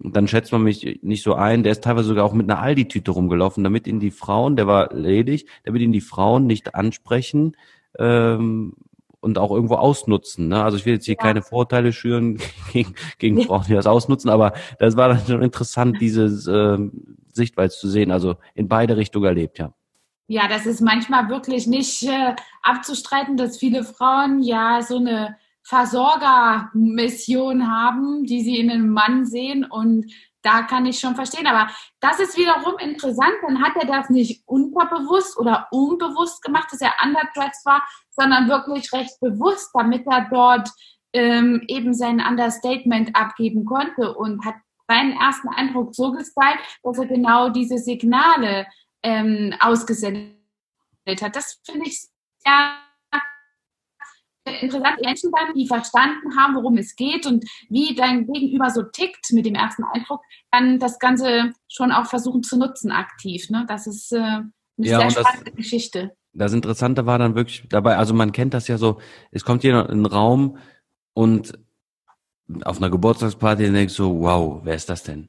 [0.00, 1.62] dann schätzt man mich nicht so ein.
[1.62, 4.94] Der ist teilweise sogar auch mit einer Aldi-Tüte rumgelaufen, damit ihn die Frauen, der war
[4.94, 7.56] ledig, damit ihn die Frauen nicht ansprechen,
[7.98, 8.74] ähm,
[9.20, 10.48] und auch irgendwo ausnutzen.
[10.48, 10.62] Ne?
[10.62, 11.22] Also ich will jetzt hier ja.
[11.22, 12.38] keine Vorteile schüren
[12.72, 16.90] gegen, gegen Frauen, die das ausnutzen, aber das war dann schon interessant, diese äh,
[17.32, 18.10] Sichtweise zu sehen.
[18.10, 19.72] Also in beide Richtungen erlebt, ja.
[20.30, 27.66] Ja, das ist manchmal wirklich nicht äh, abzustreiten, dass viele Frauen ja so eine Versorgermission
[27.66, 30.12] haben, die sie in einem Mann sehen und
[30.48, 31.46] da kann ich schon verstehen.
[31.46, 33.34] Aber das ist wiederum interessant.
[33.42, 38.92] Dann hat er das nicht unterbewusst oder unbewusst gemacht, dass er underdressed war, sondern wirklich
[38.92, 40.70] recht bewusst, damit er dort
[41.12, 44.54] ähm, eben sein Understatement abgeben konnte und hat
[44.88, 48.66] seinen ersten Eindruck so gestylt, dass er genau diese Signale
[49.02, 50.38] ähm, ausgesendet
[51.20, 51.36] hat.
[51.36, 52.00] Das finde ich
[52.38, 52.78] sehr
[54.60, 59.32] interessante Menschen dann, die verstanden haben, worum es geht und wie dein Gegenüber so tickt
[59.32, 63.50] mit dem ersten Eindruck, dann das Ganze schon auch versuchen zu nutzen aktiv.
[63.50, 63.64] Ne?
[63.68, 66.12] Das ist äh, eine ja, sehr spannende das, Geschichte.
[66.32, 69.72] Das Interessante war dann wirklich dabei, also man kennt das ja so, es kommt hier
[69.72, 70.58] in einen Raum
[71.14, 71.58] und
[72.64, 75.28] auf einer Geburtstagsparty denkst so, wow, wer ist das denn?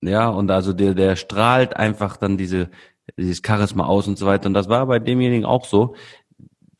[0.00, 2.70] Ja, und also der, der strahlt einfach dann diese,
[3.16, 4.46] dieses Charisma aus und so weiter.
[4.46, 5.94] Und das war bei demjenigen auch so.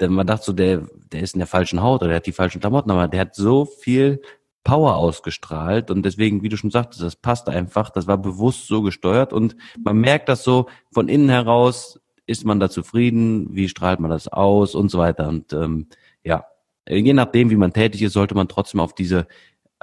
[0.00, 2.32] Denn man dachte so, der, der ist in der falschen Haut oder der hat die
[2.32, 4.22] falschen Klamotten, aber der hat so viel
[4.64, 8.82] Power ausgestrahlt und deswegen, wie du schon sagtest, das passt einfach, das war bewusst so
[8.82, 13.98] gesteuert und man merkt das so von innen heraus, ist man da zufrieden, wie strahlt
[13.98, 15.86] man das aus und so weiter und ähm,
[16.22, 16.44] ja,
[16.86, 19.26] je nachdem, wie man tätig ist, sollte man trotzdem auf diese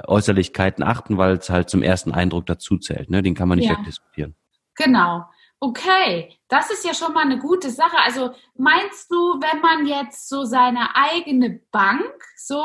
[0.04, 3.22] Äußerlichkeiten achten, weil es halt zum ersten Eindruck dazu zählt, ne?
[3.22, 3.76] den kann man nicht ja.
[3.76, 4.34] wegdiskutieren.
[4.76, 5.24] Genau.
[5.58, 7.96] Okay, das ist ja schon mal eine gute Sache.
[8.04, 12.62] Also meinst du, wenn man jetzt so seine eigene Bank, so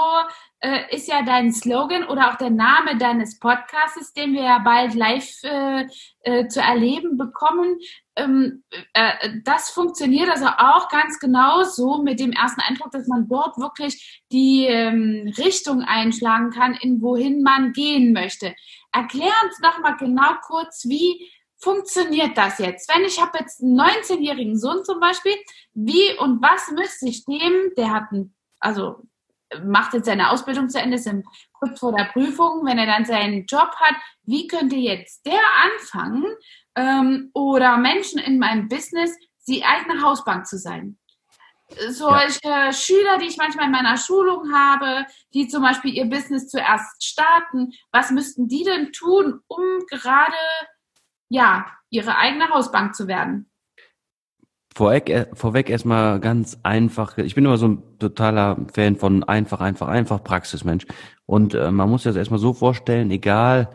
[0.59, 4.93] äh, ist ja dein Slogan oder auch der Name deines Podcasts, den wir ja bald
[4.93, 5.87] live äh,
[6.23, 7.79] äh, zu erleben bekommen,
[8.17, 13.29] ähm, äh, das funktioniert also auch ganz genau so mit dem ersten Eindruck, dass man
[13.29, 18.53] dort wirklich die ähm, Richtung einschlagen kann, in wohin man gehen möchte.
[18.91, 22.93] Erklär uns doch mal genau kurz, wie funktioniert das jetzt?
[22.93, 25.35] Wenn ich habe jetzt einen 19-jährigen Sohn zum Beispiel,
[25.73, 29.03] wie und was müsste ich dem, der hat ein, also
[29.63, 31.09] macht jetzt seine Ausbildung zu Ende, ist
[31.53, 36.25] kurz vor der Prüfung, wenn er dann seinen Job hat, wie könnte jetzt der anfangen
[36.75, 39.15] ähm, oder Menschen in meinem Business
[39.47, 40.97] die eigene Hausbank zu sein?
[41.89, 42.73] Solche ja.
[42.73, 47.71] Schüler, die ich manchmal in meiner Schulung habe, die zum Beispiel ihr Business zuerst starten,
[47.91, 50.35] was müssten die denn tun, um gerade
[51.31, 53.47] ja, ihre eigene Hausbank zu werden?
[54.73, 57.17] Vorweg, äh, vorweg erstmal ganz einfach.
[57.17, 60.85] Ich bin immer so ein totaler Fan von einfach, einfach, einfach Praxismensch.
[61.25, 63.69] Und äh, man muss sich das erstmal so vorstellen, egal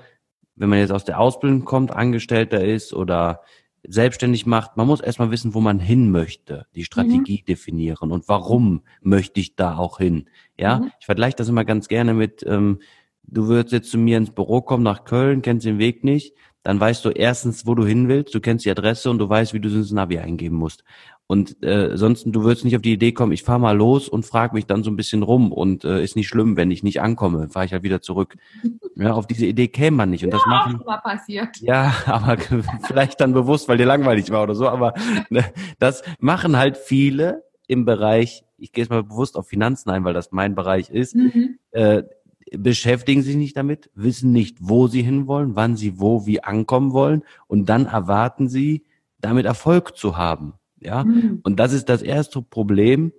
[0.54, 3.42] wenn man jetzt aus der Ausbildung kommt, Angestellter ist oder
[3.86, 7.46] selbstständig macht, man muss erstmal wissen, wo man hin möchte, die Strategie mhm.
[7.46, 10.28] definieren und warum möchte ich da auch hin.
[10.58, 10.92] Ja, mhm.
[10.98, 12.80] ich vergleiche das immer ganz gerne mit, ähm,
[13.22, 16.34] du würdest jetzt zu mir ins Büro kommen nach Köln, kennst den Weg nicht,
[16.66, 19.54] dann weißt du erstens, wo du hin willst, du kennst die Adresse und du weißt,
[19.54, 20.82] wie du ins Navi eingeben musst.
[21.28, 24.26] Und äh, sonst, du würdest nicht auf die Idee kommen, ich fahre mal los und
[24.26, 27.00] frage mich dann so ein bisschen rum und äh, ist nicht schlimm, wenn ich nicht
[27.00, 28.36] ankomme, fahre ich halt wieder zurück.
[28.98, 30.24] Ja, auf diese Idee käme man nicht.
[30.24, 30.80] Und ja, das machen.
[30.80, 31.58] Auch mal passiert.
[31.60, 32.38] Ja, aber
[32.86, 34.66] vielleicht dann bewusst, weil dir langweilig war oder so.
[34.66, 34.94] Aber
[35.28, 35.44] ne,
[35.78, 40.14] das machen halt viele im Bereich, ich gehe jetzt mal bewusst auf Finanzen ein, weil
[40.14, 41.58] das mein Bereich ist, mhm.
[41.72, 42.04] äh,
[42.52, 47.22] beschäftigen sich nicht damit, wissen nicht, wo sie hinwollen, wann sie wo wie ankommen wollen
[47.46, 48.84] und dann erwarten sie,
[49.20, 50.54] damit Erfolg zu haben.
[50.80, 51.40] Ja, mhm.
[51.42, 53.12] und das ist das erste Problem.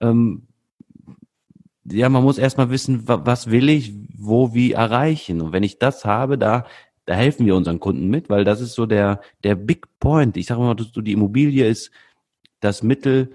[0.00, 0.48] Ähm,
[1.84, 5.42] ja, man muss erstmal wissen, was will ich, wo, wie erreichen.
[5.42, 6.64] Und wenn ich das habe, da,
[7.04, 10.36] da helfen wir unseren Kunden mit, weil das ist so der, der Big Point.
[10.38, 11.90] Ich sage mal, du, die Immobilie ist
[12.60, 13.34] das Mittel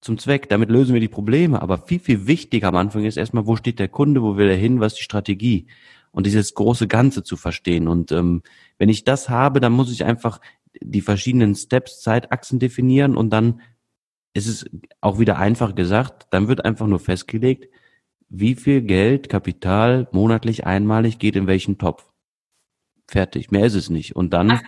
[0.00, 0.48] zum Zweck.
[0.48, 1.60] Damit lösen wir die Probleme.
[1.62, 4.56] Aber viel, viel wichtiger am Anfang ist erstmal, wo steht der Kunde, wo will er
[4.56, 5.66] hin, was ist die Strategie?
[6.12, 7.86] Und dieses große Ganze zu verstehen.
[7.86, 8.42] Und ähm,
[8.78, 10.40] wenn ich das habe, dann muss ich einfach
[10.80, 13.60] die verschiedenen Steps, Zeitachsen definieren und dann
[14.32, 14.66] ist es
[15.00, 17.68] auch wieder einfach gesagt, dann wird einfach nur festgelegt,
[18.28, 22.08] wie viel Geld, Kapital monatlich einmalig geht in welchen Topf.
[23.08, 24.14] Fertig, mehr ist es nicht.
[24.14, 24.62] Und dann Ach,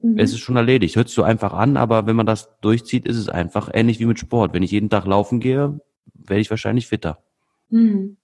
[0.00, 0.18] mhm.
[0.18, 0.96] ist es schon erledigt.
[0.96, 4.06] Hört sich so einfach an, aber wenn man das durchzieht, ist es einfach ähnlich wie
[4.06, 4.52] mit Sport.
[4.52, 5.80] Wenn ich jeden Tag laufen gehe,
[6.14, 7.22] werde ich wahrscheinlich fitter.
[7.68, 8.16] Mhm.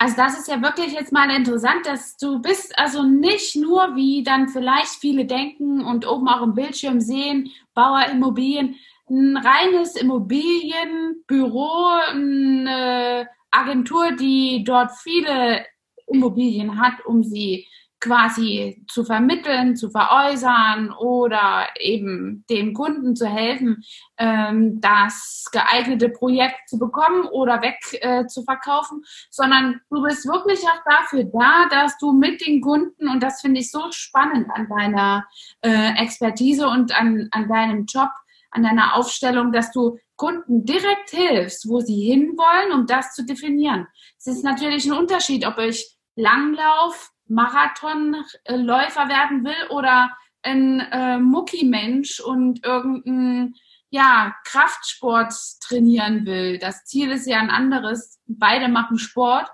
[0.00, 4.22] Also das ist ja wirklich jetzt mal interessant, dass du bist also nicht nur, wie
[4.22, 8.76] dann vielleicht viele denken und oben auch im Bildschirm sehen, Bauerimmobilien,
[9.10, 15.66] ein reines Immobilienbüro, eine Agentur, die dort viele
[16.06, 17.66] Immobilien hat, um sie
[18.00, 23.82] quasi zu vermitteln, zu veräußern oder eben dem Kunden zu helfen,
[24.18, 30.60] ähm, das geeignete Projekt zu bekommen oder weg äh, zu verkaufen, sondern du bist wirklich
[30.62, 34.68] auch dafür da, dass du mit den Kunden, und das finde ich so spannend an
[34.68, 35.26] deiner
[35.62, 38.10] äh, Expertise und an, an deinem Job,
[38.50, 43.86] an deiner Aufstellung, dass du Kunden direkt hilfst, wo sie hinwollen, um das zu definieren.
[44.18, 50.10] Es ist natürlich ein Unterschied, ob ich Langlauf, Marathonläufer werden will oder
[50.42, 53.54] ein äh, Mucki-Mensch und irgendein
[53.90, 56.58] ja, Kraftsport trainieren will.
[56.58, 58.20] Das Ziel ist ja ein anderes.
[58.26, 59.48] Beide machen Sport.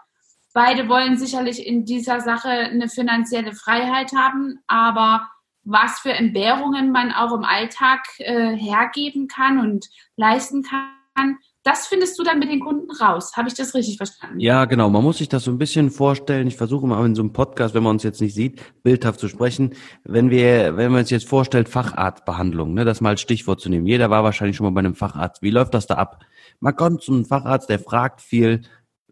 [0.53, 5.29] Beide wollen sicherlich in dieser Sache eine finanzielle Freiheit haben, aber
[5.65, 12.19] was für Entbehrungen man auch im Alltag äh, hergeben kann und leisten kann, das findest
[12.19, 13.33] du dann mit den Kunden raus.
[13.37, 14.39] Habe ich das richtig verstanden?
[14.39, 14.91] Ja, genau.
[14.91, 16.47] Man muss sich das so ein bisschen vorstellen.
[16.47, 19.29] Ich versuche mal in so einem Podcast, wenn man uns jetzt nicht sieht, bildhaft zu
[19.29, 19.75] sprechen.
[20.05, 23.87] Wenn wir, wenn man uns jetzt vorstellt, Facharztbehandlung, ne, das mal als Stichwort zu nehmen.
[23.87, 25.41] Jeder war wahrscheinlich schon mal bei einem Facharzt.
[25.41, 26.23] Wie läuft das da ab?
[26.61, 28.61] Man kommt zu einem Facharzt, der fragt viel,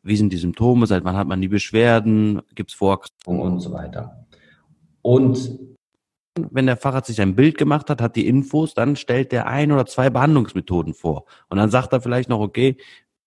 [0.02, 3.72] wie sind die Symptome, seit wann hat man die Beschwerden, gibt es Vorerkrankungen und so
[3.72, 4.26] weiter.
[5.00, 5.58] Und
[6.36, 9.70] wenn der Facharzt sich ein Bild gemacht hat, hat die Infos, dann stellt der ein
[9.72, 11.26] oder zwei Behandlungsmethoden vor.
[11.48, 12.76] Und dann sagt er vielleicht noch, okay,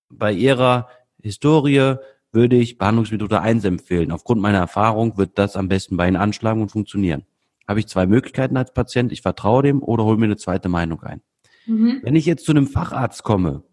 [0.10, 0.88] bei Ihrer
[1.22, 1.96] Historie
[2.32, 4.12] würde ich Behandlungsmethode 1 empfehlen.
[4.12, 7.24] Aufgrund meiner Erfahrung wird das am besten bei Ihnen anschlagen und funktionieren.
[7.68, 11.02] Habe ich zwei Möglichkeiten als Patient, ich vertraue dem oder hole mir eine zweite Meinung
[11.04, 11.22] ein.
[11.66, 12.02] Mhm.
[12.04, 13.64] Wenn ich jetzt zu einem Facharzt komme,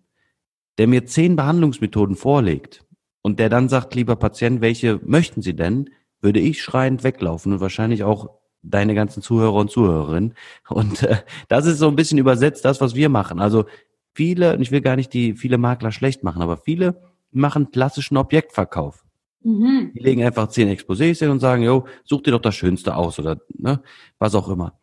[0.78, 2.84] der mir zehn Behandlungsmethoden vorlegt
[3.20, 5.90] und der dann sagt, lieber Patient, welche möchten Sie denn,
[6.20, 10.34] würde ich schreiend weglaufen und wahrscheinlich auch deine ganzen Zuhörer und Zuhörerinnen.
[10.68, 11.16] Und äh,
[11.48, 13.40] das ist so ein bisschen übersetzt das, was wir machen.
[13.40, 13.64] Also
[14.14, 18.16] viele, und ich will gar nicht die viele Makler schlecht machen, aber viele machen klassischen
[18.16, 19.04] Objektverkauf.
[19.42, 19.92] Mhm.
[19.94, 23.18] Die legen einfach zehn Exposés hin und sagen, jo, such dir doch das Schönste aus
[23.18, 23.82] oder ne,
[24.18, 24.78] was auch immer.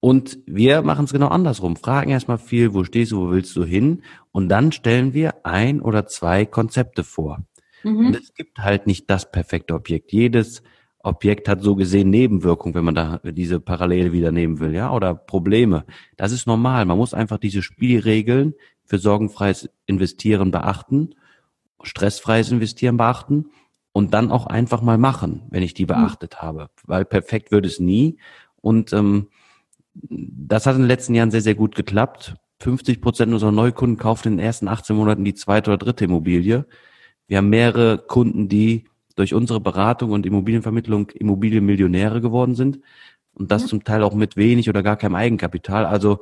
[0.00, 1.76] Und wir machen es genau andersrum.
[1.76, 4.02] Fragen erstmal viel, wo stehst du, wo willst du hin?
[4.32, 7.44] Und dann stellen wir ein oder zwei Konzepte vor.
[7.84, 8.06] Mhm.
[8.06, 10.12] Und es gibt halt nicht das perfekte Objekt.
[10.12, 10.62] Jedes
[11.02, 15.14] Objekt hat so gesehen Nebenwirkungen, wenn man da diese Parallele wieder nehmen will, ja, oder
[15.14, 15.84] Probleme.
[16.16, 16.84] Das ist normal.
[16.84, 21.14] Man muss einfach diese Spielregeln für sorgenfreies Investieren beachten,
[21.82, 23.46] stressfreies Investieren beachten
[23.92, 25.88] und dann auch einfach mal machen, wenn ich die mhm.
[25.88, 26.46] beachtet mhm.
[26.46, 26.70] habe.
[26.86, 28.18] Weil perfekt wird es nie.
[28.60, 29.28] Und ähm,
[29.94, 32.36] das hat in den letzten Jahren sehr, sehr gut geklappt.
[32.60, 36.64] 50 Prozent unserer Neukunden kaufen in den ersten 18 Monaten die zweite oder dritte Immobilie.
[37.26, 42.80] Wir haben mehrere Kunden, die durch unsere Beratung und Immobilienvermittlung Immobilienmillionäre geworden sind
[43.34, 43.68] und das ja.
[43.68, 45.86] zum Teil auch mit wenig oder gar keinem Eigenkapital.
[45.86, 46.20] Also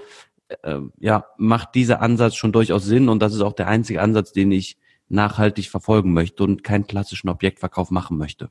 [0.62, 4.32] äh, ja, macht dieser Ansatz schon durchaus Sinn und das ist auch der einzige Ansatz,
[4.32, 4.76] den ich
[5.08, 8.50] nachhaltig verfolgen möchte und keinen klassischen Objektverkauf machen möchte.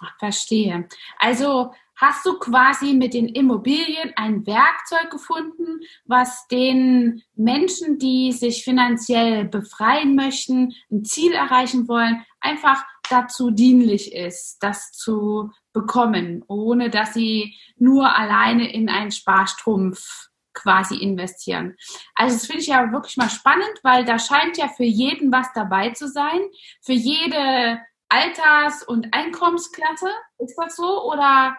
[0.00, 0.88] Ach, verstehe.
[1.18, 8.62] Also hast du quasi mit den Immobilien ein Werkzeug gefunden, was den Menschen, die sich
[8.62, 16.90] finanziell befreien möchten, ein Ziel erreichen wollen, einfach dazu dienlich ist, das zu bekommen, ohne
[16.90, 21.76] dass sie nur alleine in einen Sparstrumpf quasi investieren.
[22.14, 25.52] Also das finde ich ja wirklich mal spannend, weil da scheint ja für jeden was
[25.54, 26.40] dabei zu sein,
[26.82, 30.08] für jede Alters- und Einkommensklasse.
[30.38, 31.04] Ist das so?
[31.04, 31.56] Oder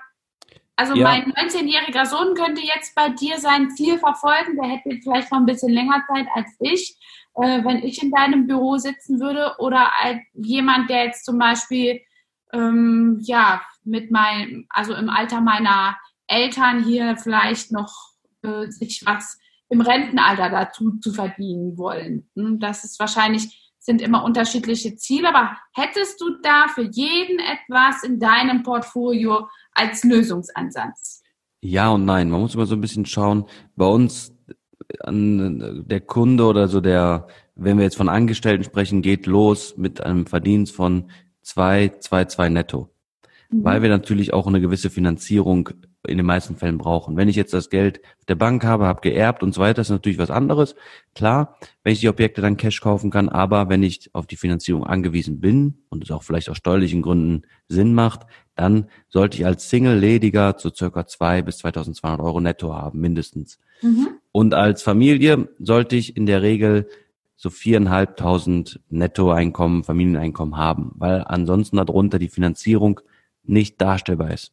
[0.76, 1.04] also ja.
[1.04, 5.46] mein 19-jähriger Sohn könnte jetzt bei dir sein Ziel verfolgen, der hätte vielleicht noch ein
[5.46, 6.98] bisschen länger Zeit als ich,
[7.36, 9.56] äh, wenn ich in deinem Büro sitzen würde.
[9.60, 9.92] Oder
[10.34, 12.02] jemand, der jetzt zum Beispiel
[12.54, 17.94] ähm, ja mit meinem, also im Alter meiner Eltern hier vielleicht noch
[18.44, 19.40] äh, sich was
[19.70, 22.30] im Rentenalter dazu zu verdienen wollen.
[22.36, 28.04] Hm, das ist wahrscheinlich sind immer unterschiedliche Ziele, aber hättest du da für jeden etwas
[28.04, 31.24] in deinem Portfolio als Lösungsansatz?
[31.62, 32.30] Ja und nein.
[32.30, 33.46] Man muss immer so ein bisschen schauen.
[33.76, 34.34] Bei uns
[35.02, 40.02] an der Kunde oder so der, wenn wir jetzt von Angestellten sprechen, geht los mit
[40.02, 41.10] einem Verdienst von
[41.42, 42.90] zwei, zwei, zwei netto.
[43.50, 43.64] Mhm.
[43.64, 45.70] Weil wir natürlich auch eine gewisse Finanzierung
[46.08, 47.18] in den meisten Fällen brauchen.
[47.18, 50.18] Wenn ich jetzt das Geld der Bank habe, habe geerbt und so weiter, ist natürlich
[50.18, 50.76] was anderes.
[51.14, 54.86] Klar, wenn ich die Objekte dann Cash kaufen kann, aber wenn ich auf die Finanzierung
[54.86, 58.22] angewiesen bin und es auch vielleicht aus steuerlichen Gründen Sinn macht,
[58.60, 63.58] dann sollte ich als Single-Lediger zu circa zwei bis 2200 Euro netto haben, mindestens.
[63.82, 64.10] Mhm.
[64.34, 66.90] Und als Familie sollte ich in der Regel
[67.38, 73.00] so viereinhalbtausend Nettoeinkommen, Familieneinkommen haben, weil ansonsten darunter die Finanzierung
[73.44, 74.52] nicht darstellbar ist.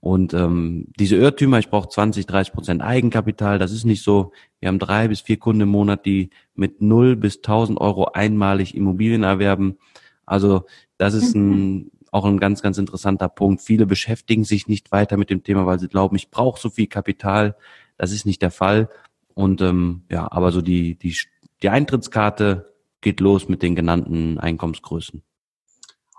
[0.00, 4.32] Und ähm, diese Irrtümer, ich brauche 20, 30 Prozent Eigenkapital, das ist nicht so.
[4.60, 8.76] Wir haben drei bis vier Kunden im Monat, die mit null bis 1000 Euro einmalig
[8.76, 9.78] Immobilien erwerben.
[10.26, 10.66] Also
[10.98, 11.90] das ist ein, mhm.
[12.12, 13.62] Auch ein ganz, ganz interessanter Punkt.
[13.62, 16.86] Viele beschäftigen sich nicht weiter mit dem Thema, weil sie glauben, ich brauche so viel
[16.86, 17.56] Kapital.
[17.96, 18.88] Das ist nicht der Fall.
[19.34, 21.16] Und ähm, ja, aber so die, die,
[21.62, 25.22] die Eintrittskarte geht los mit den genannten Einkommensgrößen.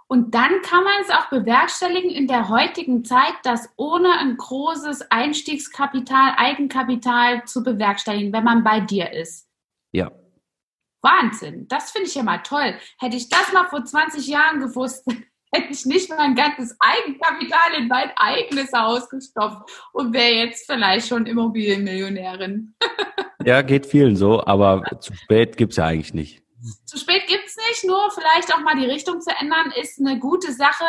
[0.08, 5.12] Und dann kann man es auch bewerkstelligen in der heutigen Zeit, das ohne ein großes
[5.12, 9.48] Einstiegskapital, Eigenkapital zu bewerkstelligen, wenn man bei dir ist.
[9.92, 10.12] Ja.
[11.02, 11.68] Wahnsinn.
[11.68, 12.76] Das finde ich ja mal toll.
[12.98, 15.06] Hätte ich das mal vor 20 Jahren gewusst,
[15.52, 21.08] hätte ich nicht mein ganzes Eigenkapital in mein eigenes Haus gestopft und wäre jetzt vielleicht
[21.08, 22.76] schon Immobilienmillionärin.
[23.46, 26.44] ja, geht vielen so, aber zu spät gibt es ja eigentlich nicht.
[26.86, 30.20] Zu spät gibt es nicht, nur vielleicht auch mal die Richtung zu ändern, ist eine
[30.20, 30.86] gute Sache.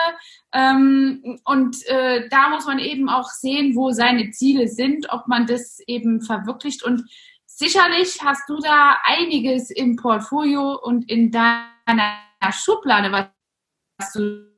[0.53, 5.46] Ähm, und äh, da muss man eben auch sehen, wo seine Ziele sind, ob man
[5.46, 6.83] das eben verwirklicht.
[6.83, 7.09] Und
[7.46, 12.16] sicherlich hast du da einiges im Portfolio und in deiner
[12.51, 14.49] Schublade, was du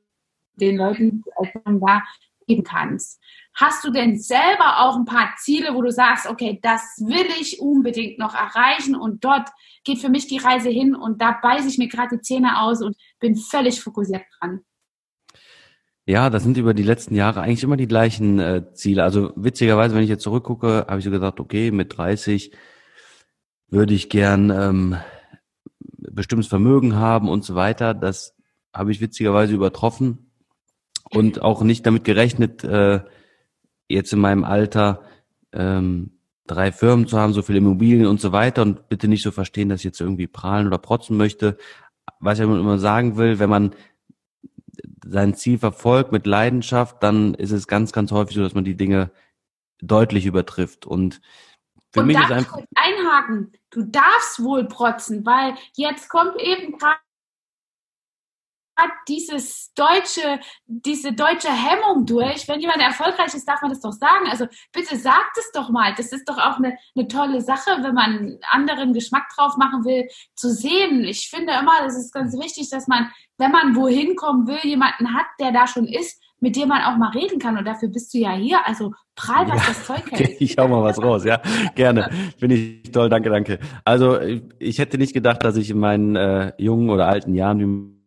[0.55, 1.23] den Leuten
[1.65, 2.03] da
[2.47, 3.21] geben kannst.
[3.55, 7.59] Hast du denn selber auch ein paar Ziele, wo du sagst, okay, das will ich
[7.59, 9.49] unbedingt noch erreichen und dort
[9.83, 12.81] geht für mich die Reise hin und da beiße ich mir gerade die Zähne aus
[12.81, 14.61] und bin völlig fokussiert dran?
[16.05, 19.03] Ja, das sind über die letzten Jahre eigentlich immer die gleichen äh, Ziele.
[19.03, 22.51] Also witzigerweise, wenn ich jetzt zurückgucke, habe ich so gesagt, okay, mit 30
[23.69, 24.97] würde ich gern ähm,
[25.79, 27.93] bestimmtes Vermögen haben und so weiter.
[27.93, 28.35] Das
[28.73, 30.32] habe ich witzigerweise übertroffen
[31.15, 33.01] und auch nicht damit gerechnet, äh,
[33.87, 35.01] jetzt in meinem Alter
[35.51, 36.11] ähm,
[36.47, 39.69] drei Firmen zu haben, so viele Immobilien und so weiter und bitte nicht so verstehen,
[39.69, 41.57] dass ich jetzt irgendwie prahlen oder protzen möchte.
[42.19, 43.75] Was ich immer sagen will, wenn man
[45.05, 48.75] sein Ziel verfolgt mit Leidenschaft, dann ist es ganz, ganz häufig so, dass man die
[48.75, 49.11] Dinge
[49.81, 51.21] deutlich übertrifft und
[51.91, 53.51] für und mich ist einfach einhaken.
[53.69, 56.97] Du darfst wohl protzen, weil jetzt kommt eben gerade
[59.07, 62.47] dieses deutsche, diese deutsche Hemmung durch.
[62.47, 64.27] Wenn jemand erfolgreich ist, darf man das doch sagen.
[64.29, 65.93] Also bitte sagt es doch mal.
[65.95, 70.07] Das ist doch auch eine, eine tolle Sache, wenn man anderen Geschmack drauf machen will,
[70.35, 71.03] zu sehen.
[71.03, 75.13] Ich finde immer, das ist ganz wichtig, dass man, wenn man wohin kommen will, jemanden
[75.13, 77.57] hat, der da schon ist, mit dem man auch mal reden kann.
[77.57, 78.67] Und dafür bist du ja hier.
[78.67, 80.21] Also prall, was ja, das Zeug hält.
[80.21, 81.41] Okay, ich hau mal was raus, ja.
[81.73, 82.09] Gerne.
[82.37, 83.59] Finde ich toll, danke, danke.
[83.85, 84.19] Also
[84.59, 88.02] ich hätte nicht gedacht, dass ich in meinen äh, jungen oder alten Jahren, wie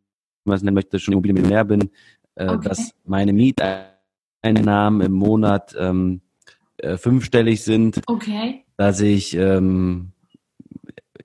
[0.47, 1.91] man es nennen möchte, schon Immobilienmillionär bin,
[2.35, 2.69] äh, okay.
[2.69, 6.21] dass meine Mieteinnahmen im Monat ähm,
[6.79, 8.03] äh, fünfstellig sind.
[8.07, 8.65] Okay.
[8.77, 10.13] Dass ich, ähm,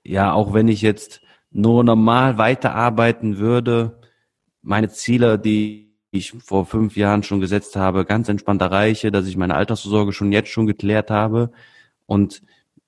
[0.04, 4.00] ja, auch wenn ich jetzt nur normal weiterarbeiten würde,
[4.62, 9.36] meine Ziele, die ich vor fünf Jahren schon gesetzt habe, ganz entspannt erreiche, dass ich
[9.36, 11.50] meine Altersvorsorge schon jetzt schon geklärt habe
[12.06, 12.42] und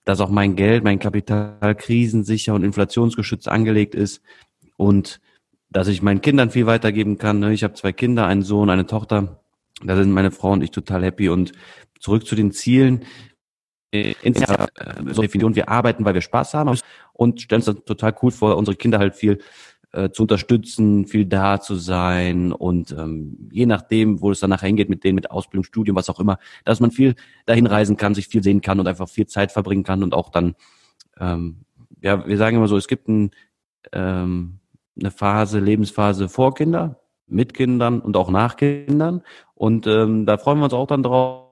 [0.05, 4.23] dass auch mein Geld, mein Kapital krisensicher und inflationsgeschützt angelegt ist
[4.77, 5.21] und
[5.75, 7.41] dass ich meinen Kindern viel weitergeben kann.
[7.41, 7.53] Ne?
[7.53, 9.41] Ich habe zwei Kinder, einen Sohn, eine Tochter.
[9.83, 11.29] Da sind meine Frau und ich total happy.
[11.29, 11.53] Und
[11.99, 13.05] zurück zu den Zielen.
[13.91, 14.15] Äh,
[15.11, 16.79] so Definition, wir arbeiten, weil wir Spaß haben
[17.13, 19.41] und stellen uns das total cool vor, unsere Kinder halt viel
[19.93, 24.69] äh, zu unterstützen, viel da zu sein und ähm, je nachdem, wo es dann nachher
[24.69, 27.15] hingeht mit denen, mit Ausbildung, Studium, was auch immer, dass man viel
[27.47, 30.31] dahin reisen kann, sich viel sehen kann und einfach viel Zeit verbringen kann und auch
[30.31, 30.55] dann,
[31.19, 31.65] ähm,
[32.01, 33.31] ja, wir sagen immer so, es gibt ein,
[33.93, 34.61] ähm,
[34.99, 39.23] eine Phase, Lebensphase vor Kinder, mit Kindern und auch nach Kindern
[39.55, 41.45] und ähm, da freuen wir uns auch dann drauf,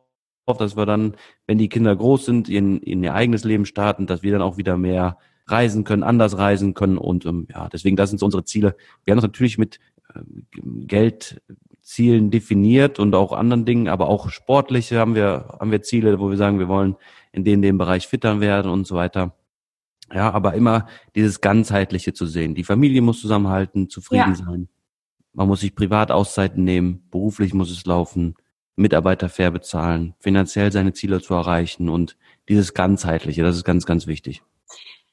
[0.59, 1.15] dass wir dann,
[1.47, 4.57] wenn die Kinder groß sind, in, in ihr eigenes Leben starten, dass wir dann auch
[4.57, 8.45] wieder mehr reisen können, anders reisen können und ähm, ja, deswegen das sind so unsere
[8.45, 8.77] Ziele.
[9.05, 9.79] Wir haben uns natürlich mit
[10.15, 10.21] äh,
[10.87, 16.31] Geldzielen definiert und auch anderen Dingen, aber auch sportliche haben wir haben wir Ziele, wo
[16.31, 16.97] wir sagen, wir wollen
[17.33, 19.35] in dem dem Bereich fitter werden und so weiter.
[20.13, 22.55] Ja, aber immer dieses ganzheitliche zu sehen.
[22.55, 24.45] Die Familie muss zusammenhalten, zufrieden ja.
[24.47, 24.69] sein.
[25.33, 28.35] Man muss sich privat Auszeiten nehmen, beruflich muss es laufen,
[28.77, 32.17] Mitarbeiter fair bezahlen, finanziell seine Ziele zu erreichen und
[32.49, 34.43] dieses ganzheitliche, das ist ganz ganz wichtig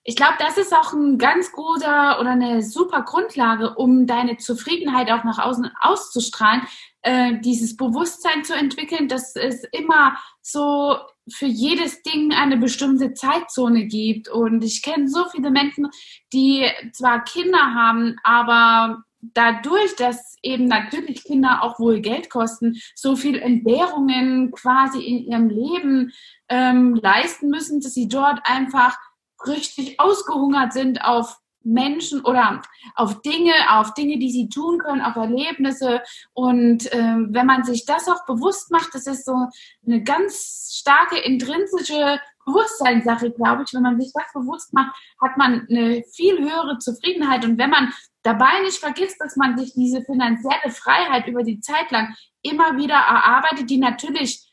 [0.10, 5.12] ich glaube, das ist auch ein ganz guter oder eine super Grundlage, um deine Zufriedenheit
[5.12, 6.64] auch nach außen auszustrahlen,
[7.02, 10.98] äh, dieses Bewusstsein zu entwickeln, dass es immer so
[11.34, 14.28] für jedes Ding eine bestimmte Zeitzone gibt.
[14.30, 15.88] Und ich kenne so viele Menschen,
[16.34, 23.16] die zwar Kinder haben, aber dadurch, dass eben natürlich Kinder auch wohl Geld kosten, so
[23.16, 26.14] viel Entbehrungen quasi in ihrem Leben
[26.48, 28.98] ähm, leisten müssen, dass sie dort einfach
[29.46, 32.62] richtig ausgehungert sind auf Menschen oder
[32.96, 36.02] auf Dinge, auf Dinge, die sie tun können, auf Erlebnisse.
[36.34, 39.48] Und ähm, wenn man sich das auch bewusst macht, das ist so
[39.86, 43.74] eine ganz starke intrinsische Bewusstseinssache, glaube ich.
[43.74, 47.46] Wenn man sich das bewusst macht, hat man eine viel höhere Zufriedenheit.
[47.46, 47.94] Und wenn man
[48.24, 52.96] dabei nicht vergisst, dass man sich diese finanzielle Freiheit über die Zeit lang immer wieder
[52.96, 54.49] erarbeitet, die natürlich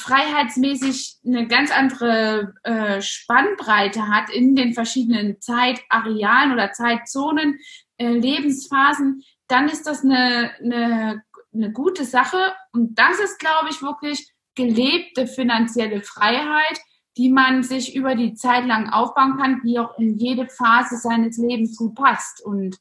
[0.00, 7.58] freiheitsmäßig eine ganz andere äh, Spannbreite hat in den verschiedenen Zeitarealen oder Zeitzonen,
[7.98, 12.54] äh, Lebensphasen, dann ist das eine, eine, eine gute Sache.
[12.72, 16.78] Und das ist, glaube ich, wirklich gelebte finanzielle Freiheit,
[17.16, 21.36] die man sich über die Zeit lang aufbauen kann, die auch in jede Phase seines
[21.38, 22.42] Lebens gut passt.
[22.44, 22.76] Und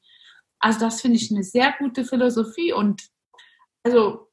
[0.60, 3.04] also das finde ich eine sehr gute Philosophie und
[3.84, 4.29] also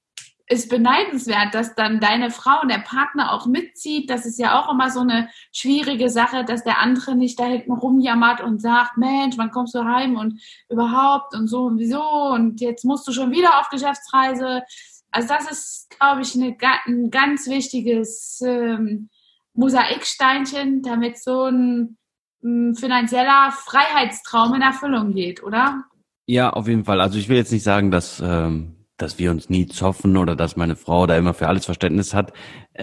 [0.49, 4.09] ist beneidenswert, dass dann deine Frau und der Partner auch mitzieht.
[4.11, 7.73] Das ist ja auch immer so eine schwierige Sache, dass der andere nicht da hinten
[7.73, 12.61] rumjammert und sagt, Mensch, wann kommst du heim und überhaupt und so und wieso und
[12.61, 14.63] jetzt musst du schon wieder auf Geschäftsreise.
[15.11, 16.57] Also das ist, glaube ich, eine,
[16.87, 19.09] ein ganz wichtiges ähm,
[19.55, 21.97] Mosaiksteinchen, damit so ein,
[22.45, 25.85] ein finanzieller Freiheitstraum in Erfüllung geht, oder?
[26.27, 27.01] Ja, auf jeden Fall.
[27.01, 30.57] Also ich will jetzt nicht sagen, dass ähm, dass wir uns nie zoffen oder dass
[30.57, 32.33] meine Frau da immer für alles Verständnis hat,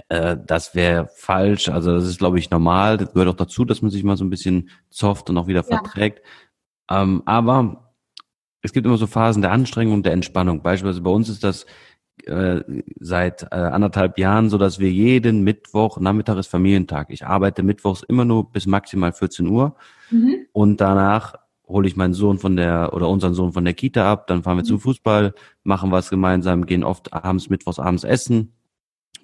[0.08, 1.68] äh, das wäre falsch.
[1.68, 2.98] Also das ist, glaube ich, normal.
[2.98, 5.64] Das gehört auch dazu, dass man sich mal so ein bisschen zofft und auch wieder
[5.68, 5.76] ja.
[5.76, 6.22] verträgt.
[6.90, 7.94] Ähm, aber
[8.62, 10.62] es gibt immer so Phasen der Anstrengung und der Entspannung.
[10.62, 11.66] Beispielsweise bei uns ist das
[12.26, 12.60] äh,
[13.00, 17.08] seit äh, anderthalb Jahren so, dass wir jeden Mittwoch, Nachmittag ist Familientag.
[17.10, 19.74] Ich arbeite mittwochs immer nur bis maximal 14 Uhr
[20.10, 20.46] mhm.
[20.52, 21.34] und danach
[21.66, 24.58] hole ich meinen Sohn von der oder unseren Sohn von der Kita ab, dann fahren
[24.58, 24.80] wir zum mhm.
[24.80, 28.52] Fußball, machen was gemeinsam, gehen oft abends, mittwochs abends essen.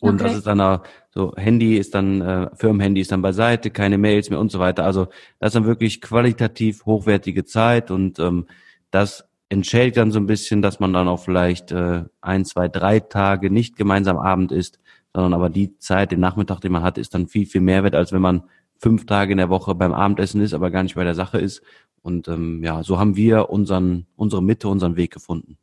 [0.00, 0.24] Und okay.
[0.24, 4.30] das ist dann auch, so Handy ist dann, äh, Firmenhandy ist dann beiseite, keine Mails
[4.30, 4.84] mehr und so weiter.
[4.84, 8.46] Also das ist dann wirklich qualitativ hochwertige Zeit und ähm,
[8.90, 13.00] das entschädigt dann so ein bisschen, dass man dann auch vielleicht äh, ein, zwei, drei
[13.00, 14.78] Tage nicht gemeinsam Abend isst,
[15.12, 17.94] sondern aber die Zeit, den Nachmittag, den man hat, ist dann viel, viel mehr wert,
[17.94, 18.44] als wenn man
[18.78, 21.62] fünf Tage in der Woche beim Abendessen ist, aber gar nicht bei der Sache ist.
[22.02, 25.58] Und ähm, ja, so haben wir unseren, unsere Mitte, unseren Weg gefunden.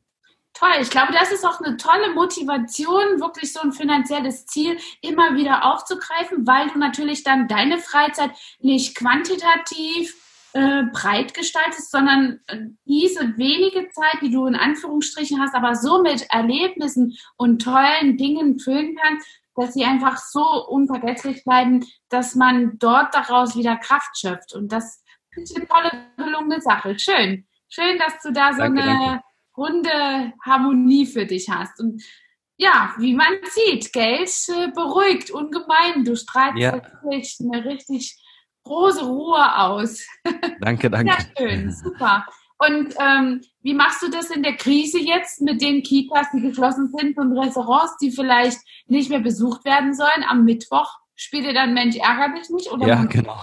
[0.53, 5.35] Toll, ich glaube, das ist auch eine tolle Motivation, wirklich so ein finanzielles Ziel immer
[5.35, 10.15] wieder aufzugreifen, weil du natürlich dann deine Freizeit nicht quantitativ
[10.53, 16.01] äh, breit gestaltest, sondern äh, diese wenige Zeit, die du in Anführungsstrichen hast, aber so
[16.01, 22.79] mit Erlebnissen und tollen Dingen füllen kannst, dass sie einfach so unvergesslich bleiben, dass man
[22.79, 24.55] dort daraus wieder Kraft schöpft.
[24.55, 25.03] Und das
[25.43, 26.97] ist eine tolle, gelungene Sache.
[26.97, 27.45] Schön.
[27.69, 29.23] Schön, dass du da so danke, eine danke.
[29.57, 31.79] runde Harmonie für dich hast.
[31.79, 32.01] Und
[32.57, 36.03] ja, wie man sieht, Geld äh, beruhigt ungemein.
[36.03, 36.73] Du strahlst ja.
[36.73, 38.17] wirklich eine richtig
[38.63, 40.05] große Ruhe aus.
[40.59, 41.15] Danke, danke.
[41.37, 42.25] Sehr schön, super.
[42.57, 46.91] Und ähm, wie machst du das in der Krise jetzt mit den Kitas, die geschlossen
[46.93, 50.25] sind und Restaurants, die vielleicht nicht mehr besucht werden sollen?
[50.27, 52.71] Am Mittwoch spielt ihr dann Mensch ärger dich nicht?
[52.71, 53.41] Oder ja, genau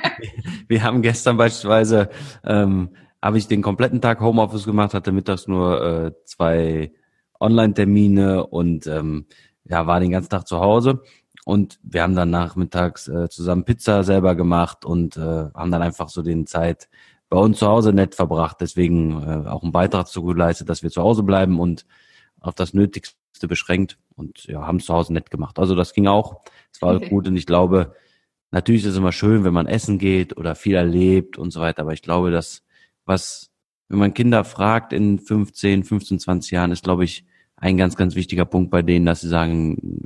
[0.68, 2.10] wir haben gestern beispielsweise,
[2.44, 2.90] ähm,
[3.20, 6.92] habe ich den kompletten Tag Homeoffice gemacht, hatte mittags nur äh, zwei
[7.40, 9.26] Online-Termine und ähm,
[9.64, 11.02] ja, war den ganzen Tag zu Hause.
[11.44, 15.20] Und wir haben dann nachmittags äh, zusammen Pizza selber gemacht und äh,
[15.54, 16.88] haben dann einfach so den Zeit
[17.28, 18.58] bei uns zu Hause nett verbracht.
[18.60, 21.84] Deswegen äh, auch einen Beitrag zu geleistet, dass wir zu Hause bleiben und
[22.40, 25.58] auf das Nötigste beschränkt und ja, haben es zu Hause nett gemacht.
[25.58, 26.42] Also das ging auch.
[26.72, 27.08] Es war okay.
[27.10, 27.94] gut und ich glaube,
[28.52, 31.82] natürlich ist es immer schön, wenn man essen geht oder viel erlebt und so weiter.
[31.82, 32.62] Aber ich glaube, dass
[33.04, 33.50] was,
[33.88, 37.24] wenn man Kinder fragt in 15, 15, 20 Jahren, ist, glaube ich,
[37.56, 40.02] ein ganz, ganz wichtiger Punkt bei denen, dass sie sagen,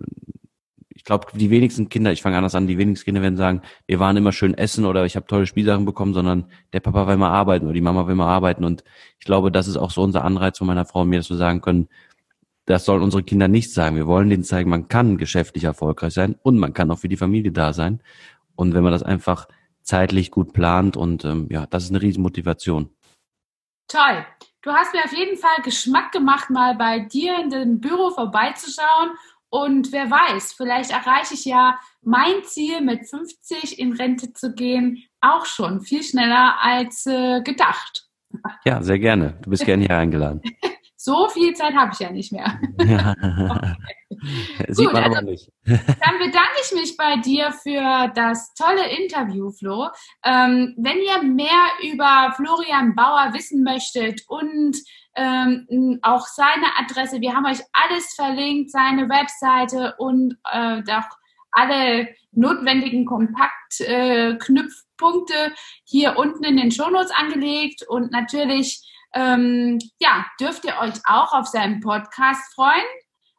[0.94, 3.98] ich glaube, die wenigsten Kinder, ich fange anders an, die wenigsten Kinder werden sagen, wir
[4.00, 7.30] waren immer schön essen oder ich habe tolle Spielsachen bekommen, sondern der Papa will immer
[7.30, 8.64] arbeiten oder die Mama will immer arbeiten.
[8.64, 8.82] Und
[9.18, 11.36] ich glaube, das ist auch so unser Anreiz von meiner Frau und mir, dass wir
[11.36, 11.88] sagen können,
[12.66, 13.96] das sollen unsere Kinder nicht sagen.
[13.96, 17.16] Wir wollen denen zeigen, man kann geschäftlich erfolgreich sein und man kann auch für die
[17.16, 18.00] Familie da sein.
[18.56, 19.48] Und wenn man das einfach
[19.82, 22.90] zeitlich gut plant und ähm, ja, das ist eine Riesenmotivation.
[23.88, 24.26] Toll.
[24.62, 29.10] Du hast mir auf jeden Fall Geschmack gemacht, mal bei dir in dem Büro vorbeizuschauen.
[29.48, 35.04] Und wer weiß, vielleicht erreiche ich ja mein Ziel mit 50 in Rente zu gehen
[35.26, 38.08] auch schon viel schneller als äh, gedacht.
[38.64, 39.38] Ja, sehr gerne.
[39.42, 40.42] Du bist gerne hier eingeladen.
[41.06, 42.58] So viel Zeit habe ich ja nicht mehr.
[42.84, 43.14] Ja.
[44.08, 44.64] Okay.
[44.68, 45.52] Sieht Gut, man aber also, nicht.
[45.66, 49.90] dann bedanke ich mich bei dir für das tolle Interview, Flo.
[50.24, 54.78] Ähm, wenn ihr mehr über Florian Bauer wissen möchtet und
[55.16, 61.10] ähm, auch seine Adresse, wir haben euch alles verlinkt, seine Webseite und äh, auch
[61.52, 65.50] alle notwendigen Kompaktknüpfpunkte äh,
[65.84, 68.82] hier unten in den Shownotes angelegt und natürlich
[69.14, 72.84] ähm, ja, dürft ihr euch auch auf seinem Podcast freuen,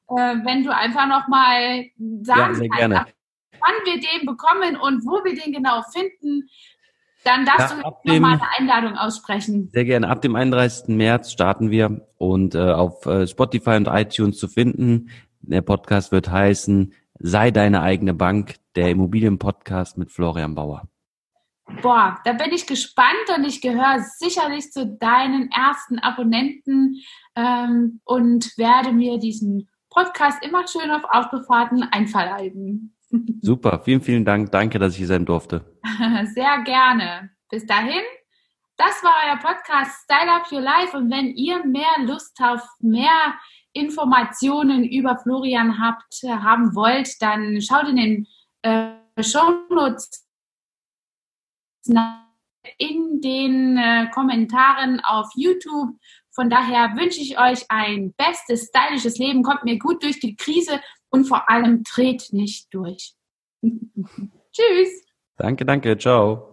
[0.10, 1.86] äh, wenn du einfach nochmal
[2.22, 3.14] sagen ja, kannst,
[3.60, 6.48] wann wir den bekommen und wo wir den genau finden.
[7.24, 9.70] Dann darfst ja, du nochmal eine Einladung aussprechen.
[9.74, 10.08] Sehr gerne.
[10.10, 10.96] Ab dem 31.
[10.96, 15.10] März starten wir und äh, auf äh, Spotify und iTunes zu finden.
[15.42, 20.88] Der Podcast wird heißen Sei deine eigene Bank, der Immobilienpodcast mit Florian Bauer.
[21.82, 27.02] Boah, da bin ich gespannt und ich gehöre sicherlich zu deinen ersten Abonnenten
[27.36, 32.96] ähm, und werde mir diesen Podcast immer schön auf Autofahrten einverleiben.
[33.42, 34.52] Super, vielen, vielen Dank.
[34.52, 35.66] Danke, dass ich hier sein durfte.
[36.34, 37.32] Sehr gerne.
[37.50, 38.02] Bis dahin,
[38.78, 43.36] das war euer Podcast Style Up Your Life und wenn ihr mehr Lust auf mehr
[43.74, 48.28] Informationen über Florian habt, haben wollt, dann schaut in den
[48.62, 50.27] äh, Show Notes
[52.78, 55.96] in den äh, Kommentaren auf YouTube.
[56.32, 59.44] Von daher wünsche ich euch ein bestes, stylisches Leben.
[59.44, 60.80] Kommt mir gut durch die Krise
[61.10, 63.14] und vor allem dreht nicht durch.
[63.62, 65.06] Tschüss.
[65.38, 65.98] Danke, danke.
[65.98, 66.48] Ciao.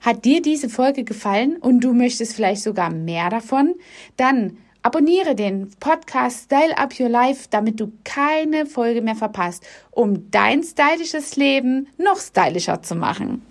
[0.00, 3.74] Hat dir diese Folge gefallen und du möchtest vielleicht sogar mehr davon?
[4.16, 10.30] Dann abonniere den Podcast Style Up Your Life, damit du keine Folge mehr verpasst, um
[10.30, 13.42] dein stylisches Leben noch stylischer zu machen.